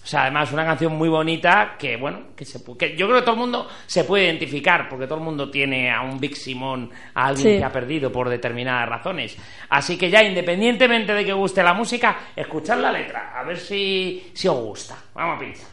[0.02, 3.24] O sea, además una canción muy bonita que, bueno, que, se, que yo creo que
[3.24, 6.90] todo el mundo se puede identificar porque todo el mundo tiene a un Big Simón,
[7.14, 7.58] a alguien Sí.
[7.58, 9.36] que ha perdido por determinadas razones.
[9.68, 14.30] Así que ya, independientemente de que guste la música, escuchad la letra, a ver si,
[14.34, 14.96] si os gusta.
[15.14, 15.66] Vamos a pinchar.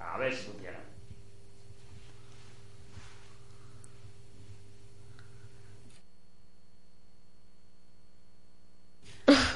[0.00, 0.78] A ver si funciona.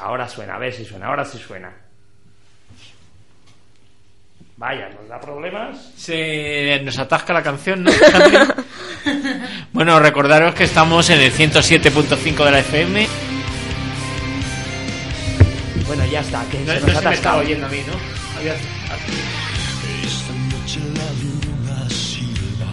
[0.00, 1.72] Ahora suena, a ver si suena, ahora sí suena.
[4.56, 5.92] Vaya, nos da problemas.
[5.96, 7.90] Se nos atasca la canción, ¿no?
[9.72, 13.08] Bueno, recordaros que estamos en el 107.5 de la FM.
[15.88, 17.38] Bueno, ya está, que No, se no nos ha se me estaba atascado.
[17.40, 17.92] oyendo a mí, ¿no?
[20.06, 22.72] Esta noche la luna silba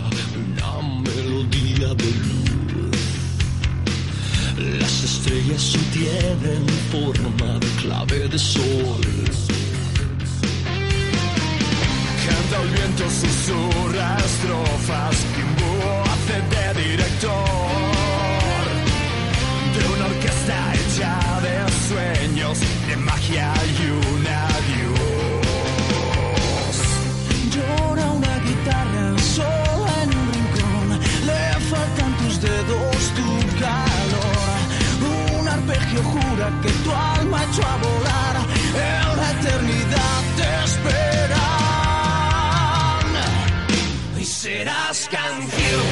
[0.78, 2.98] una melodía de luz.
[4.80, 9.02] Las estrellas tienen forma de clave de sol.
[12.52, 15.72] El viento, susurra estrofas, Kimbo
[16.12, 17.45] hace de director
[19.76, 21.54] de una orquesta hecha de
[21.88, 25.00] sueños, de magia y un adiós.
[27.54, 33.30] Llora una guitarra sola en un rincón, le faltan tus dedos, tu
[33.60, 34.58] calor.
[35.39, 38.36] Un arpegio jura que tu alma echó a volar,
[38.74, 40.29] en la eternidad
[44.42, 45.89] serás canción,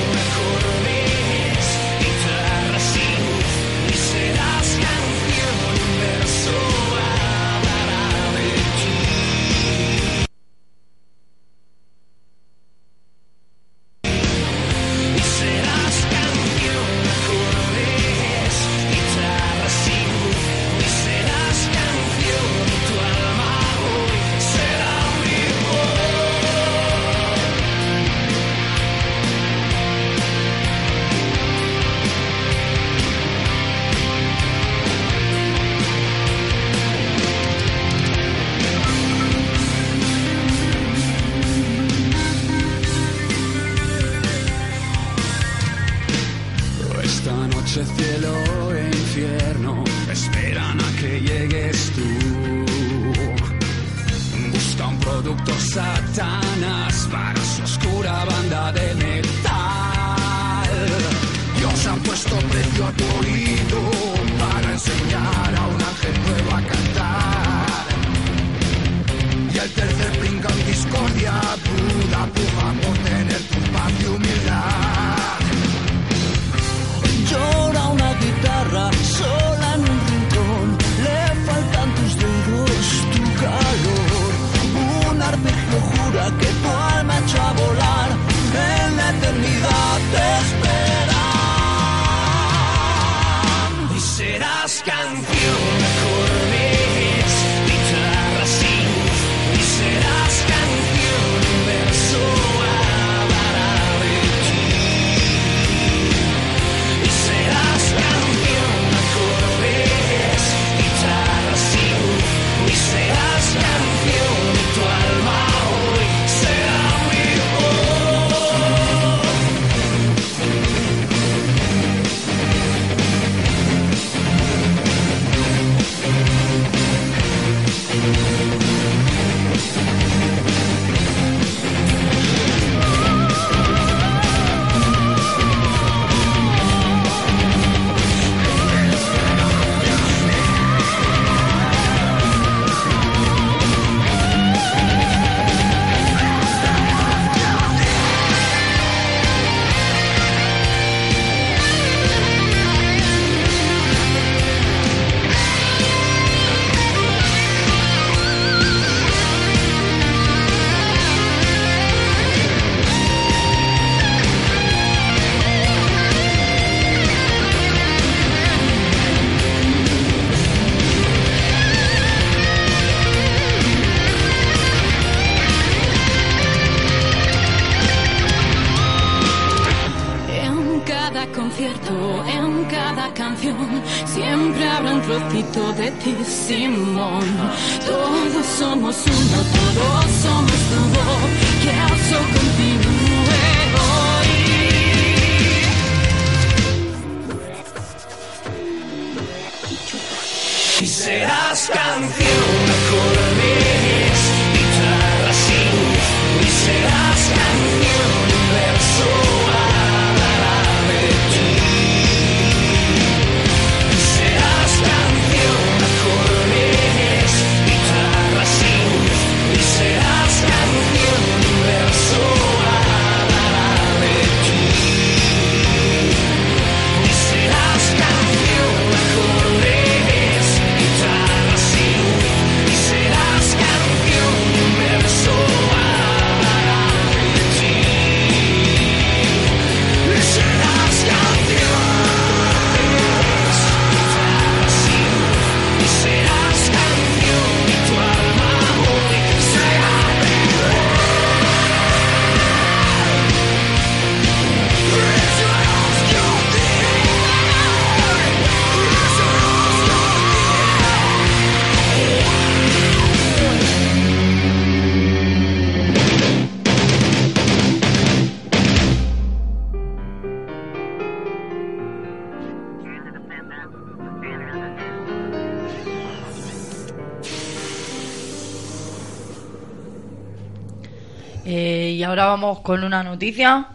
[282.64, 283.68] Con una noticia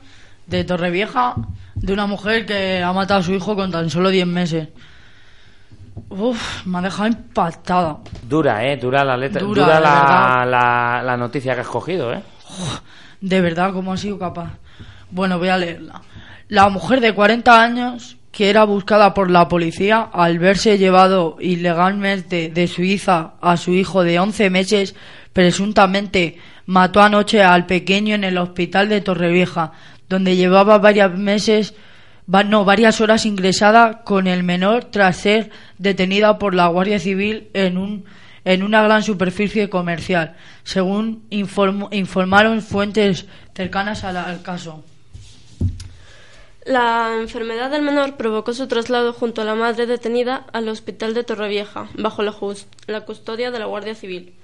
[0.46, 1.36] de Torrevieja
[1.74, 4.68] de una mujer que ha matado a su hijo con tan solo 10 meses.
[6.11, 7.98] Uf, me ha dejado impactada.
[8.28, 8.76] Dura, ¿eh?
[8.76, 9.40] Dura la letra.
[9.40, 12.22] Dura, la, la, la noticia que has cogido, ¿eh?
[13.20, 14.50] De verdad, ¿cómo ha sido capaz?
[15.11, 16.03] Bueno, voy a leerla.
[16.48, 22.50] La mujer de 40 años, que era buscada por la policía al verse llevado ilegalmente
[22.50, 24.94] de Suiza a su hijo de 11 meses,
[25.32, 29.73] presuntamente mató anoche al pequeño en el hospital de Torrevieja,
[30.09, 31.75] donde llevaba varios meses,
[32.27, 37.79] no, varias horas ingresada con el menor tras ser detenida por la Guardia Civil en
[37.79, 38.05] un
[38.45, 40.35] en una gran superficie comercial,
[40.65, 44.85] según inform- informaron fuentes cercanas al, caso.
[46.65, 51.23] La enfermedad del menor provocó su traslado junto a la madre detenida al hospital de
[51.23, 52.35] Torrevieja, bajo la,
[52.89, 54.35] la custodia de la Guardia Civil.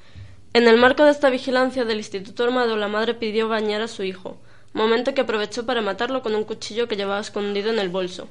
[0.58, 4.02] En el marco de esta vigilancia del Instituto Armado, la madre pidió bañar a su
[4.02, 4.38] hijo,
[4.72, 8.28] momento que aprovechó para matarlo con un cuchillo que llevaba escondido en el bolso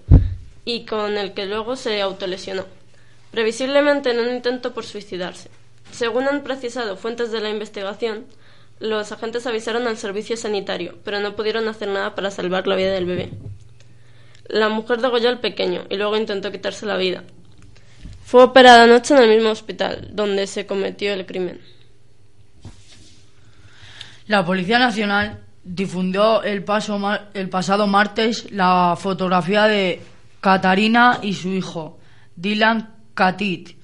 [0.65, 2.65] y con el que luego se autolesionó,
[3.32, 5.49] previsiblemente en un intento por suicidarse.
[5.93, 8.25] Según han precisado fuentes de la investigación,
[8.82, 12.91] los agentes avisaron al servicio sanitario, pero no pudieron hacer nada para salvar la vida
[12.91, 13.30] del bebé.
[14.49, 17.23] La mujer degolló al pequeño y luego intentó quitarse la vida.
[18.25, 21.76] Fue operada anoche en el mismo hospital donde se cometió el crimen.
[24.28, 26.99] La Policía Nacional difundió el, paso
[27.34, 30.01] el pasado martes la fotografía de
[30.41, 31.99] Catarina y su hijo,
[32.36, 33.78] Dylan Katit,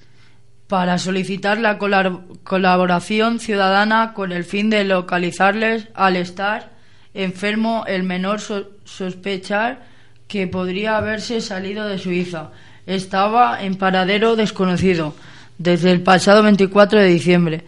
[0.68, 6.70] para solicitar la colaboración ciudadana con el fin de localizarles al estar
[7.12, 9.82] enfermo el menor so- sospechar
[10.26, 12.50] que podría haberse salido de Suiza.
[12.86, 15.14] Estaba en paradero desconocido
[15.58, 17.64] desde el pasado 24 de diciembre,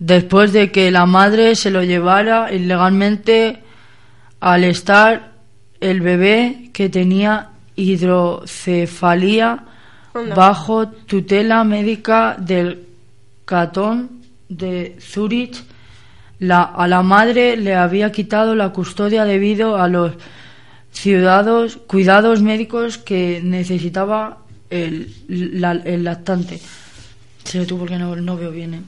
[0.00, 3.58] después de que la madre se lo llevara ilegalmente
[4.40, 5.30] al estar
[5.80, 9.64] el bebé que tenía hidrocefalia
[10.34, 12.86] bajo tutela médica del
[13.44, 14.10] Catón
[14.48, 15.62] de Zurich.
[16.40, 20.12] La, a la madre le había quitado la custodia debido a los
[20.92, 24.38] ciudadanos, cuidados médicos que necesitaba
[24.70, 26.58] el, la- el lactante.
[27.44, 28.80] Sé tú porque no, no veo bien, ¿eh?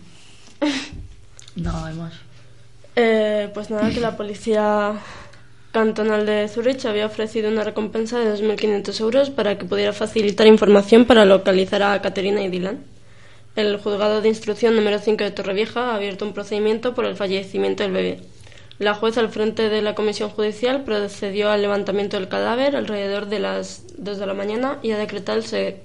[1.56, 2.14] Nada más.
[2.96, 4.94] Eh, pues nada, que la policía
[5.72, 11.06] cantonal de Zurich había ofrecido una recompensa de 2.500 euros para que pudiera facilitar información
[11.06, 12.84] para localizar a Caterina y Dylan.
[13.56, 17.82] El juzgado de instrucción número 5 de Torrevieja ha abierto un procedimiento por el fallecimiento
[17.82, 18.20] del bebé.
[18.78, 23.38] La jueza al frente de la comisión judicial procedió al levantamiento del cadáver alrededor de
[23.38, 25.40] las 2 de la mañana y ha decretado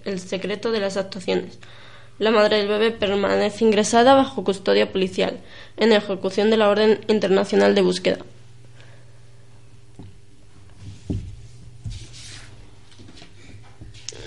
[0.06, 1.60] el secreto de las actuaciones.
[2.20, 5.38] La madre del bebé permanece ingresada bajo custodia policial
[5.78, 8.18] en ejecución de la Orden Internacional de Búsqueda.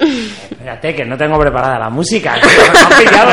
[0.01, 2.35] Espérate, que no tengo preparada la música.
[2.41, 3.33] que me ha pillado.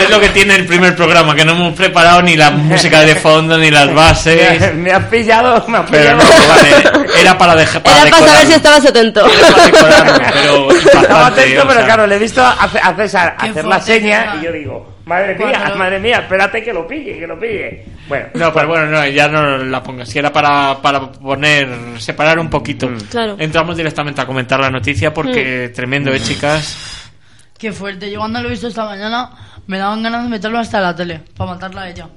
[0.00, 3.14] Es lo que tiene el primer programa, que no hemos preparado ni la música de
[3.16, 4.74] fondo ni las bases.
[4.80, 6.22] Me has pillado, me has Pero pillado.
[6.22, 9.26] no, vale, era para dejar para Era para saber si estabas atento.
[9.26, 9.48] Era
[9.80, 11.84] para pero Estaba atento, o pero sea.
[11.86, 15.98] claro, le he visto a, César hacer la seña y yo digo, madre mía, madre
[15.98, 17.84] mía, espérate que lo pille, que lo pille.
[18.08, 20.08] Bueno, No, pero bueno, no, ya no la pongas.
[20.08, 22.90] Si era para, para poner, separar un poquito.
[23.10, 23.36] Claro.
[23.38, 27.10] Entramos directamente a comentar la noticia porque tremendo, ¿eh, chicas?
[27.58, 28.10] Qué fuerte.
[28.10, 29.30] Yo cuando lo he visto esta mañana
[29.66, 32.08] me daban ganas de meterlo hasta la tele para matarla a ella.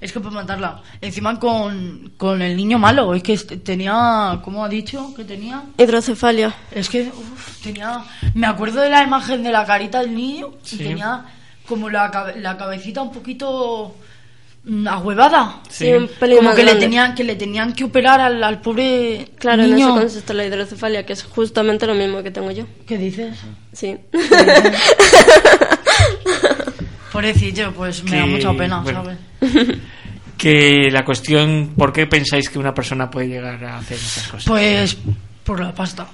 [0.00, 0.82] Es que para matarla.
[1.00, 3.14] Encima con, con el niño malo.
[3.14, 5.14] Es que este- tenía, ¿cómo ha dicho?
[5.16, 5.62] Que tenía.
[5.78, 6.52] Hidrocefalia.
[6.70, 8.02] Es que uf, tenía.
[8.34, 11.24] Me acuerdo de la imagen de la carita del niño y tenía
[11.66, 13.94] como la, cabe- la cabecita un poquito
[14.64, 15.60] mm, ahuevada.
[15.68, 18.60] Sí, un pelín Como más que le, tenían, que le tenían que operar al, al
[18.60, 19.88] pobre Claro, en niño.
[19.88, 22.66] eso consiste la hidrocefalia, que es justamente lo mismo que tengo yo.
[22.86, 23.36] ¿Qué dices?
[23.72, 23.96] Sí.
[27.12, 29.04] Pobrecillo, pues me da mucha pena, bueno.
[29.04, 29.18] ¿sabes?
[30.36, 34.44] Que la cuestión, ¿por qué pensáis que una persona puede llegar a hacer esas cosas?
[34.46, 34.96] Pues
[35.44, 36.08] por la pasta.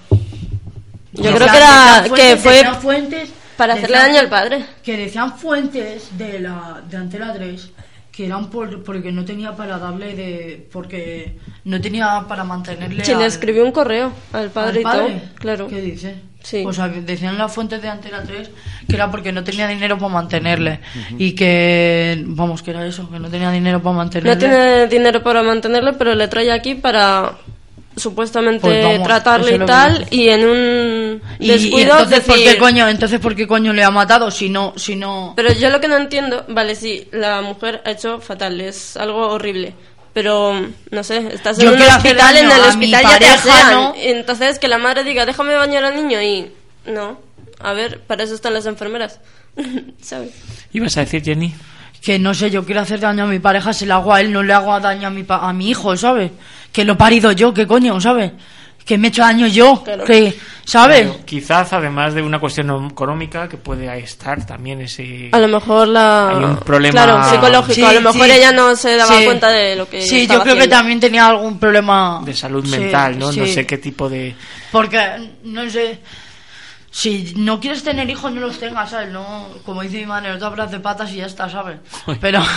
[1.14, 3.30] Yo creo que era que fue fuentes
[3.60, 4.64] para hacerle decían daño al padre.
[4.82, 7.70] Que decían fuentes de la de Antena 3
[8.10, 13.14] que eran por, porque no tenía para darle de porque no tenía para mantenerle Sí,
[13.14, 15.06] le escribió un correo al padre al y padre.
[15.12, 15.34] todo.
[15.36, 15.68] Claro.
[15.68, 16.16] ¿Qué dice?
[16.42, 16.64] Sí.
[16.66, 18.50] O sea, que decían las fuentes de Antena 3
[18.88, 20.80] que era porque no tenía dinero para mantenerle
[21.18, 24.34] y que vamos, que era eso, que no tenía dinero para mantenerle.
[24.34, 27.34] No tiene dinero para mantenerle, pero le trae aquí para
[27.96, 30.06] supuestamente Pues vamos, tratarle y tal.
[30.10, 33.72] Y en un y, y descuido entonces por qué decir- coño, entonces por qué coño
[33.72, 37.08] le ha matado si no si no Pero yo lo que no entiendo, vale, sí,
[37.12, 39.74] la mujer ha hecho fatal, es algo horrible.
[40.12, 40.60] Pero,
[40.90, 43.72] no sé, estás en Yo un hospital, en el hospital ya te pareja, asean.
[43.72, 43.94] ¿no?
[43.96, 46.50] Entonces, que la madre diga, déjame bañar al niño y...
[46.84, 47.20] No,
[47.60, 49.20] a ver, para eso están las enfermeras.
[50.02, 50.30] ¿Sabes?
[50.72, 51.54] ¿Ibas a decir, Jenny?
[52.02, 54.32] Que no sé, yo quiero hacer daño a mi pareja, se le hago a él,
[54.32, 56.30] no le hago daño a mi, pa- a mi hijo, ¿sabes?
[56.72, 58.32] Que lo he parido yo, ¿qué coño, ¿sabes?
[58.84, 60.04] Que me he hecho daño yo, Claro.
[60.04, 61.02] que, ¿sabes?
[61.02, 65.28] Pero quizás, además de una cuestión económica, que puede estar también ese...
[65.32, 66.30] A lo mejor la...
[66.30, 67.74] Hay un problema- Claro, psicológico.
[67.74, 68.32] Sí, a lo mejor sí.
[68.32, 69.24] ella no se daba Sí.
[69.26, 73.18] cuenta de lo que Sí, yo creo que también tenía algún problema de salud mental,
[73.18, 73.26] ¿no?
[73.26, 73.52] No sí.
[73.52, 74.34] sé qué tipo de...
[74.72, 74.98] Porque,
[75.44, 75.98] no sé,
[76.90, 79.10] si no quieres tener hijos, no los tengas, ¿sabes?
[79.12, 81.78] No, como dice mi madre, no te abras de patas y ya está, ¿sabes?
[82.20, 82.42] Pero,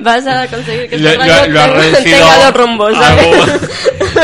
[0.00, 3.26] Vas a conseguir que Lo, tenga- dos rumbos, ¿sabes?
[3.26, 3.46] algo-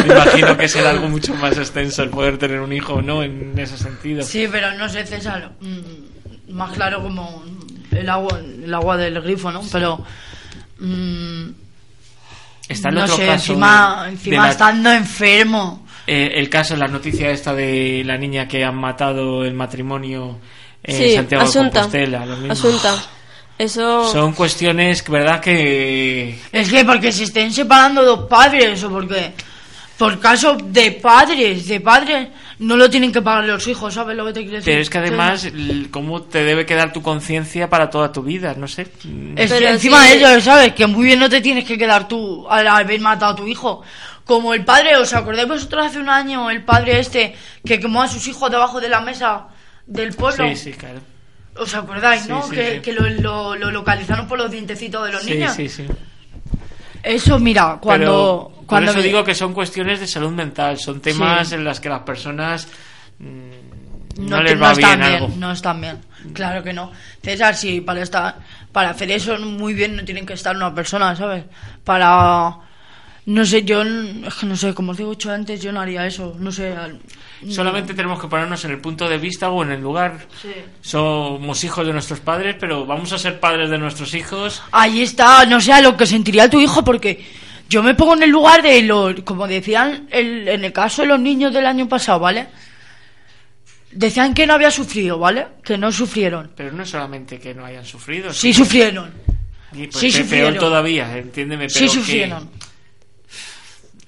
[0.06, 3.22] me imagino que será algo mucho más extenso el poder tener un hijo, ¿no?
[3.22, 4.22] En ese sentido.
[4.22, 7.44] sí, pero no sé, César, mm, más claro como
[7.92, 9.62] el agua, el agua del grifo, ¿no?
[9.72, 10.04] Pero,
[10.80, 11.48] mm,
[12.68, 15.86] Está el no otro sé, caso encima, de- encima de la- estando enfermo.
[16.06, 20.38] Eh, el caso, la noticia esta de la niña que han matado el matrimonio
[20.82, 21.52] en Sí, Santiago de.
[21.52, 22.26] Compostela.
[22.26, 22.52] lo mismo.
[22.52, 22.94] Asunta.
[23.58, 24.10] Eso...
[24.10, 26.38] Son cuestiones, verdad, que...
[26.50, 29.32] Es que porque se estén separando dos padres o porque
[29.98, 32.28] por caso de padres, de padres,
[32.60, 34.72] no lo tienen que pagar los hijos, ¿sabes lo que te quiero decir?
[34.72, 35.46] Pero es que además,
[35.90, 38.54] ¿cómo te debe quedar tu conciencia para toda tu vida?
[38.56, 38.86] No sé.
[39.36, 40.08] Es que Pero encima sí.
[40.08, 40.72] de ello, ¿sabes?
[40.72, 43.82] Que muy bien no te tienes que quedar tú al haber matado a tu hijo.
[44.30, 47.34] Como el padre, ¿os acordáis vosotros hace un año, el padre este
[47.66, 49.48] que quemó a sus hijos debajo de la mesa
[49.86, 50.46] del pueblo?
[50.50, 51.00] Sí, sí, claro.
[51.56, 52.40] ¿Os acordáis, Sí, no?
[52.44, 52.80] sí, que sí.
[52.80, 55.52] que lo, lo- lo localizaron por los dientecitos de los Sí, niños.
[55.56, 55.84] sí, sí.
[57.02, 58.06] Eso, mira, cuando...
[58.52, 61.64] Pero por cuando eso me- digo que son cuestiones de salud mental, son temas en
[61.64, 62.68] las que las personas
[63.18, 65.28] mm, no, te- les va están bien algo.
[65.38, 65.98] no están bien.
[66.34, 66.92] Claro que no.
[67.20, 68.36] César, sí, para estar,
[68.70, 71.42] para hacer eso muy bien no tienen que estar una persona, ¿sabes?
[71.82, 72.58] Para,
[73.32, 76.06] no sé, yo, es que no sé, como os digo hecho antes, yo no haría
[76.06, 76.72] eso, no sé.
[76.74, 77.00] al-
[77.48, 80.26] Solamente tenemos que ponernos en el punto de vista o en el lugar.
[80.42, 80.48] Sí.
[80.82, 84.62] Somos hijos de nuestros padres, pero vamos a ser padres de nuestros hijos.
[84.72, 87.24] Ahí está, no sé a lo que sentiría tu hijo, porque
[87.68, 91.08] yo me pongo en el lugar de los, como decían el- en el caso de
[91.08, 92.48] los niños del año pasado, ¿vale?
[93.92, 95.46] Decían que no había sufrido, ¿vale?
[95.64, 96.52] Que no sufrieron.
[96.56, 98.32] Pero no es solamente que no hayan sufrido.
[98.32, 99.12] Sí sufrieron.
[99.72, 100.52] y, pues, sí sufrieron.
[100.54, 101.66] Peor todavía, entiéndeme.
[101.68, 102.50] Pero Sí que sufrieron.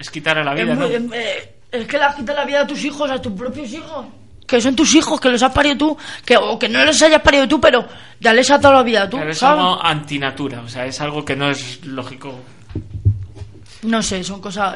[0.03, 0.87] Es quitar a la vida, Es, ¿no?
[0.87, 3.33] muy- em, eh, es que le has quitado la vida a tus hijos, a tus
[3.33, 4.05] propios hijos.
[4.49, 7.23] Que son tus hijos, que los has parido tú, que, o que no los hayas
[7.23, 7.87] parido tú, pero
[8.19, 9.61] ya les has dado la vida tú, Pero es ¿sabes?
[9.61, 12.35] algo antinatura, o sea, es algo que no es lógico.
[13.83, 14.75] No sé, son cosas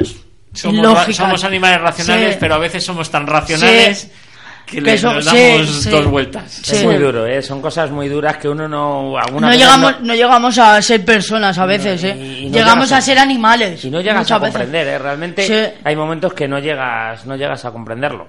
[0.54, 2.36] Somos, ra- somos animales racionales, Sí.
[2.40, 3.98] pero a veces somos tan racionales.
[3.98, 4.10] Sí.
[4.66, 5.90] Que le eso- sí, damos sí.
[5.90, 6.50] dos vueltas.
[6.62, 6.74] Sí.
[6.76, 7.40] Es muy duro, ¿eh?
[7.40, 9.16] Son cosas muy duras que uno no...
[9.16, 12.16] algunas No llegamos, no llegamos a ser personas a veces, y- ¿eh?
[12.42, 13.80] y no llegamos llegas a a- ser animales.
[13.80, 14.98] Si no llegas a comprender, ¿eh?
[14.98, 15.78] Realmente Sí.
[15.84, 18.28] hay momentos que no llegas, no llegas a comprenderlo.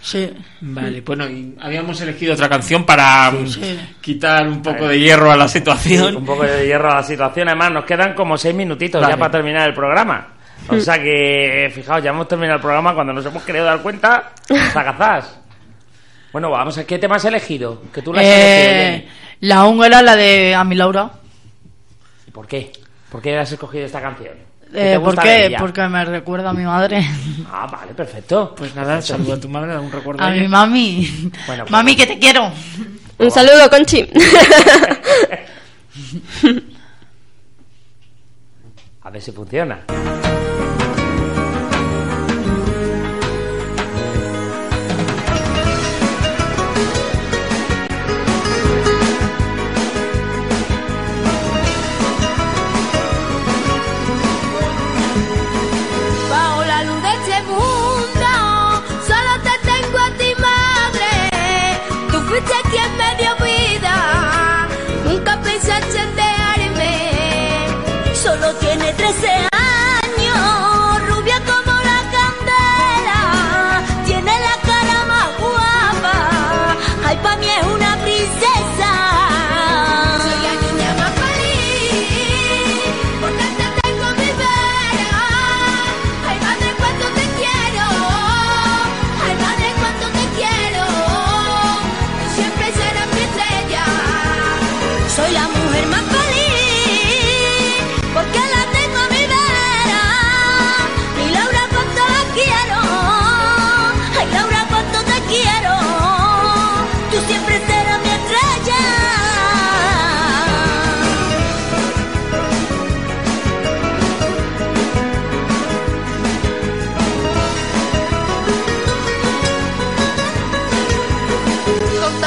[0.00, 0.32] Sí.
[0.60, 3.80] Vale, bueno, y habíamos elegido otra canción para mm, sí.
[4.00, 6.16] quitar un poco de hierro a la situación.
[6.16, 7.48] Un poco de hierro a la situación.
[7.48, 9.14] Además, nos quedan como seis minutitos Vale.
[9.14, 10.28] ya para terminar el programa.
[10.68, 14.30] O sea que, fijaos, ya hemos terminado el programa cuando nos hemos querido dar cuenta.
[14.72, 15.40] Sagazás.
[16.32, 17.82] Bueno, vamos a qué tema has elegido.
[17.92, 19.08] Que tú la has elegido, Eh, Jenny.
[19.40, 21.10] la húngara, la de a mi Laura.
[22.26, 22.70] ¿Y por qué?
[23.10, 24.34] ¿Por qué has escogido esta canción?
[24.70, 25.56] ¿Qué Eh, ¿Por qué?
[25.58, 27.02] Porque me recuerda a mi madre.
[27.50, 28.54] Ah, vale, perfecto.
[28.54, 30.22] Pues nada, saludo a tu madre, un recuerdo.
[30.22, 31.30] A a mi mami.
[31.46, 32.52] Bueno, pues- mami, que te quiero.
[33.18, 34.06] Un saludo, Conchi.
[39.02, 39.84] A ver si funciona.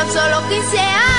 [0.02, 1.11] Tan solo 15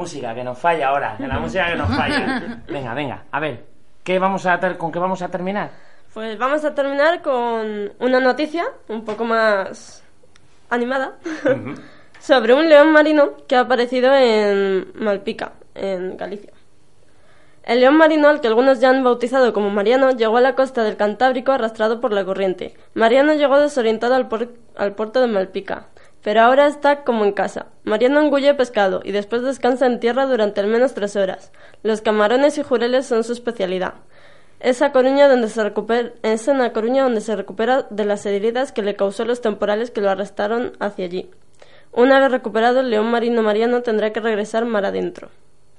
[0.00, 2.62] música que nos falla ahora, que la música que nos falla.
[2.68, 3.64] Venga, venga, a ver,
[4.02, 5.70] ¿qué vamos a ter- ¿con qué vamos a terminar?
[6.14, 10.02] Pues vamos a terminar con una noticia un poco más
[10.70, 11.16] animada
[12.18, 16.52] sobre un león marino que ha aparecido en Malpica, en Galicia.
[17.62, 20.82] El león marino, al que algunos ya han bautizado como Mariano, llegó a la costa
[20.82, 22.74] del Cantábrico arrastrado por la corriente.
[22.94, 25.86] Mariano llegó desorientado al, por- al puerto de Malpica.
[26.22, 27.66] Pero ahora está como en casa.
[27.84, 31.52] Mariano engulle pescado y después descansa en tierra durante al menos tres horas.
[31.82, 33.94] Los camarones y jureles son su especialidad.
[34.60, 38.26] Es, a Coruña donde se recupera, es en A Coruña donde se recupera de las
[38.26, 41.30] heridas que le causó los temporales que lo arrastraron hacia allí.
[41.92, 45.30] Una vez recuperado, el león marino Mariano tendrá que regresar mar adentro.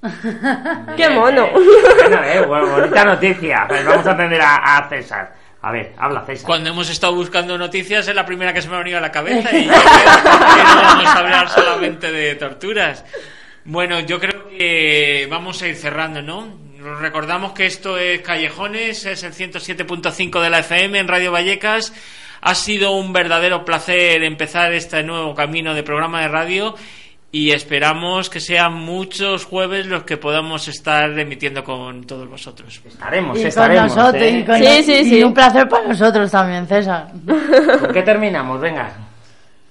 [0.96, 1.46] ¡Qué mono!
[1.52, 3.66] Bueno, eh, bonita noticia.
[3.68, 5.41] Pues vamos a atender a, a César.
[5.62, 6.44] A ver, habla César.
[6.44, 9.12] Cuando hemos estado buscando noticias es la primera que se me ha venido a la
[9.12, 13.04] cabeza y yo creo que no vamos a hablar solamente de torturas.
[13.64, 16.58] Bueno, yo creo que vamos a ir cerrando, ¿no?
[16.78, 21.92] Nos recordamos que esto es Callejones, es el 107.5 de la FM en Radio Vallecas.
[22.40, 26.74] Ha sido un verdadero placer empezar este nuevo camino de programa de radio
[27.34, 32.80] y esperamos que sean muchos jueves los que podamos estar emitiendo con todos vosotros.
[32.84, 33.96] Estaremos, Y con estaremos.
[33.96, 34.30] nosotros, ¿eh?
[34.30, 35.22] y, con- Sí, sí, y sí.
[35.24, 37.06] un placer para nosotros también, César.
[37.80, 38.60] ¿Por qué terminamos?
[38.60, 38.92] Venga.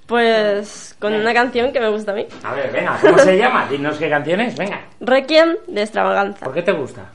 [0.07, 2.25] Pues con una canción que me gusta a mí.
[2.43, 3.65] A ver, venga, ¿cómo se llama?
[3.69, 4.81] Dinos qué canciones, venga.
[4.99, 6.43] Requiem de extravaganza.
[6.45, 7.05] ¿Por qué te gusta?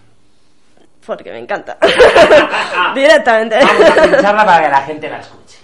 [1.04, 1.76] Porque me encanta.
[2.94, 3.58] Directamente.
[3.58, 5.58] Vamos a pincharla para que la gente la escuche.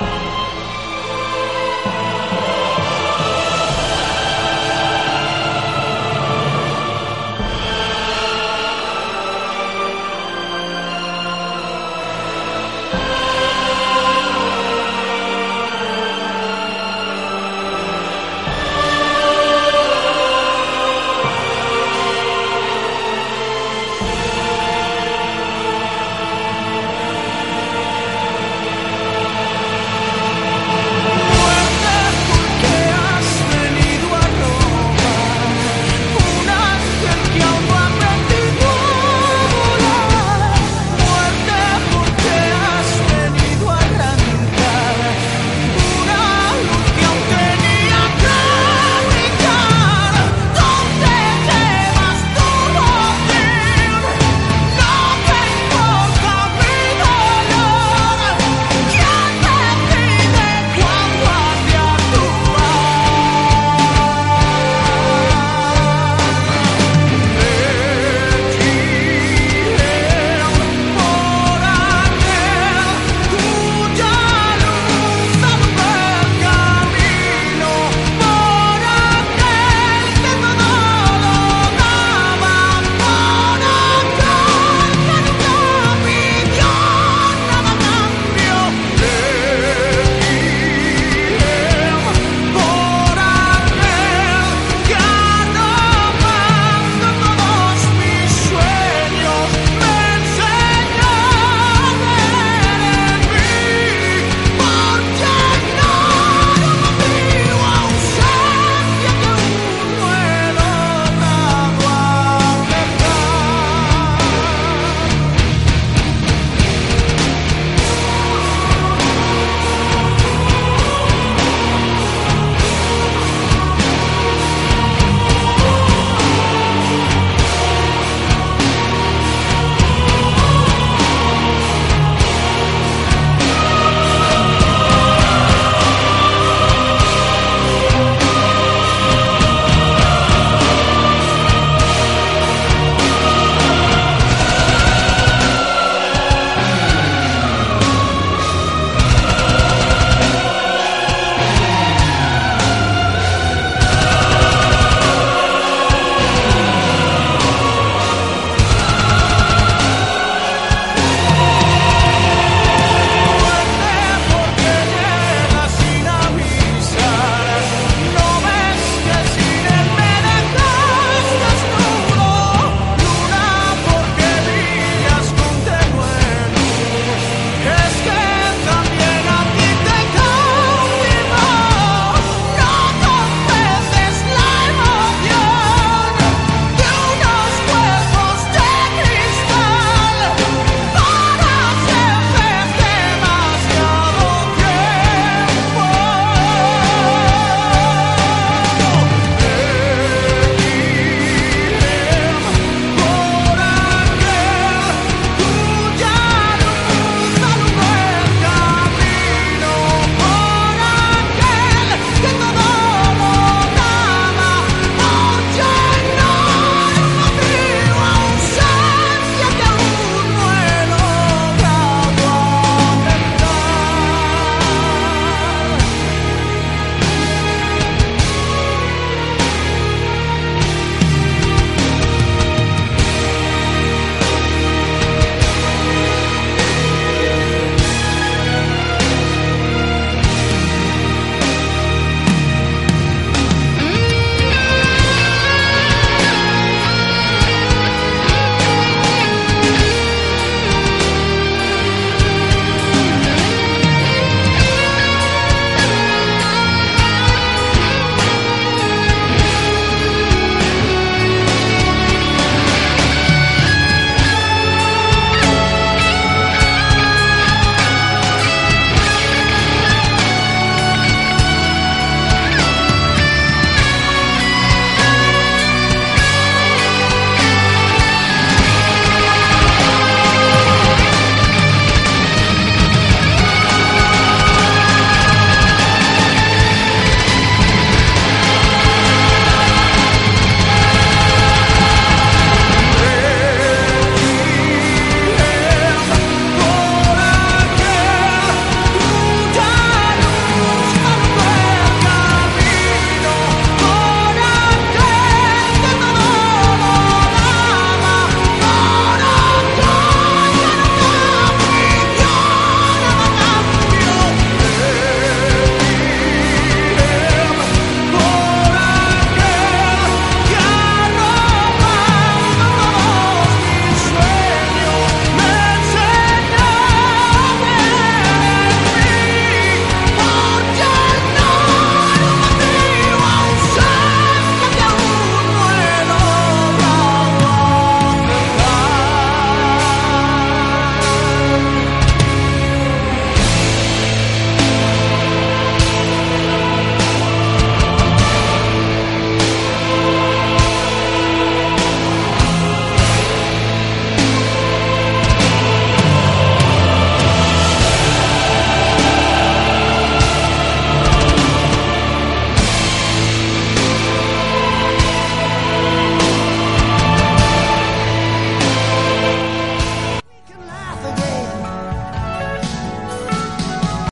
[0.00, 0.33] Bye.